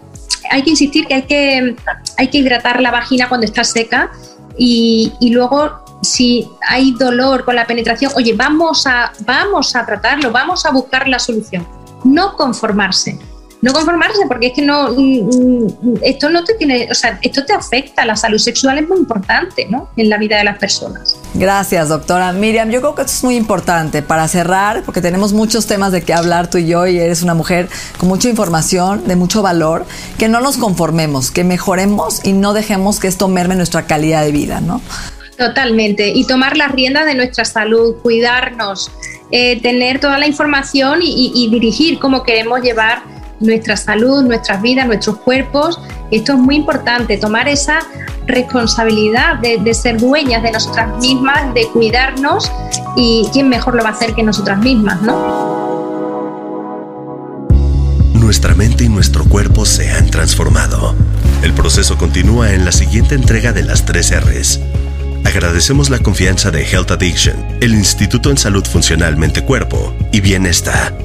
hay 0.50 0.64
que 0.64 0.72
insistir 0.72 1.08
que 1.08 1.14
hay 1.14 1.24
que, 1.24 1.76
hay 2.18 2.28
que 2.30 2.38
hidratar 2.38 2.82
la 2.82 2.92
vagina 2.92 3.30
cuando 3.30 3.46
está 3.46 3.64
seca 3.64 4.12
y, 4.58 5.14
y 5.20 5.32
luego 5.32 5.86
si 6.02 6.48
hay 6.68 6.92
dolor 6.92 7.46
con 7.46 7.56
la 7.56 7.66
penetración, 7.66 8.12
oye, 8.16 8.34
vamos 8.34 8.86
a, 8.88 9.12
vamos 9.22 9.76
a 9.76 9.86
tratarlo, 9.86 10.32
vamos 10.32 10.66
a 10.66 10.72
buscar 10.72 11.08
la 11.08 11.20
solución. 11.20 11.68
No 12.04 12.36
conformarse 12.36 13.18
no 13.66 13.74
conformarse 13.74 14.22
porque 14.28 14.48
es 14.48 14.54
que 14.54 14.62
no 14.62 14.92
mm, 14.92 15.66
mm, 15.82 15.94
esto 16.04 16.30
no 16.30 16.44
te 16.44 16.54
tiene, 16.54 16.88
o 16.92 16.94
sea, 16.94 17.18
esto 17.24 17.44
te 17.46 17.52
afecta, 17.52 18.06
la 18.06 18.16
salud 18.16 18.38
sexual 18.38 18.78
es 18.78 18.88
muy 18.88 19.00
importante, 19.00 19.66
¿no? 19.68 19.90
En 19.98 20.08
la 20.08 20.20
vida 20.20 20.38
de 20.38 20.44
las 20.44 20.60
personas. 20.60 21.18
Gracias, 21.34 21.90
doctora 21.90 22.32
Miriam. 22.32 22.70
Yo 22.70 22.80
creo 22.80 22.94
que 22.94 23.02
esto 23.02 23.14
es 23.14 23.24
muy 23.24 23.36
importante 23.36 24.04
para 24.04 24.28
cerrar, 24.28 24.84
porque 24.84 25.02
tenemos 25.02 25.34
muchos 25.34 25.66
temas 25.66 25.92
de 25.92 26.04
qué 26.04 26.14
hablar 26.14 26.48
tú 26.48 26.60
y 26.60 26.68
yo, 26.68 26.86
y 26.86 27.00
eres 27.00 27.24
una 27.24 27.34
mujer 27.34 27.68
con 27.98 28.08
mucha 28.08 28.30
información, 28.30 29.08
de 29.08 29.16
mucho 29.16 29.42
valor, 29.42 29.88
que 30.20 30.28
no 30.28 30.42
nos 30.42 30.58
conformemos, 30.58 31.32
que 31.32 31.44
mejoremos 31.44 32.24
y 32.24 32.34
no 32.34 32.54
dejemos 32.54 33.00
que 33.00 33.08
esto 33.08 33.28
merme 33.28 33.56
nuestra 33.56 33.88
calidad 33.88 34.24
de 34.24 34.32
vida, 34.32 34.62
¿no? 34.62 34.80
Totalmente. 35.40 36.10
Y 36.10 36.28
tomar 36.28 36.56
las 36.56 36.72
riendas 36.72 37.08
de 37.08 37.16
nuestra 37.16 37.46
salud, 37.46 37.96
cuidarnos, 38.04 38.92
eh, 39.32 39.60
tener 39.60 40.00
toda 40.00 40.20
la 40.20 40.28
información 40.28 41.00
y, 41.02 41.50
dirigir 41.50 41.98
cómo 41.98 42.22
queremos 42.22 42.62
llevar 42.62 43.15
nuestra 43.40 43.78
salud, 43.78 44.24
nuestras 44.24 44.62
vidas, 44.62 44.88
nuestros 44.88 45.18
cuerpos. 45.18 45.80
Esto 46.12 46.34
es 46.34 46.40
muy 46.40 46.56
importante, 46.56 47.18
tomar 47.18 47.48
esa 47.48 47.80
responsabilidad 48.28 49.40
de, 49.40 49.74
ser 49.74 50.00
dueñas 50.00 50.44
de 50.44 50.52
nosotras 50.52 50.98
mismas, 51.00 51.54
de 51.54 51.68
cuidarnos 51.68 52.52
y 52.96 53.28
quién 53.34 53.50
mejor 53.50 53.76
lo 53.76 53.84
va 53.84 53.90
a 53.90 53.94
hacer 53.94 54.14
que 54.14 54.24
nosotras 54.24 54.60
mismas, 54.60 55.02
¿no? 55.02 55.66
Nuestra 58.14 58.56
mente 58.56 58.86
y 58.86 58.90
nuestro 58.90 59.26
cuerpo 59.26 59.66
se 59.66 59.92
han 59.92 60.10
transformado. 60.10 60.96
El 61.44 61.54
proceso 61.54 61.98
continúa 61.98 62.54
en 62.54 62.66
la 62.66 62.72
siguiente 62.72 63.14
entrega 63.14 63.54
de 63.54 63.64
las 63.64 63.86
tres 63.86 64.12
R's 64.12 64.60
Agradecemos 65.26 65.90
la 65.90 66.00
confianza 66.00 66.52
de 66.52 66.64
Health 66.64 66.92
Addiction, 66.92 67.36
el 67.60 67.74
Instituto 67.74 68.30
en 68.30 68.38
Salud 68.38 68.64
Funcional 68.64 69.18
Mente 69.18 69.44
Cuerpo 69.44 69.94
y 70.12 70.22
Bienestar. 70.22 71.05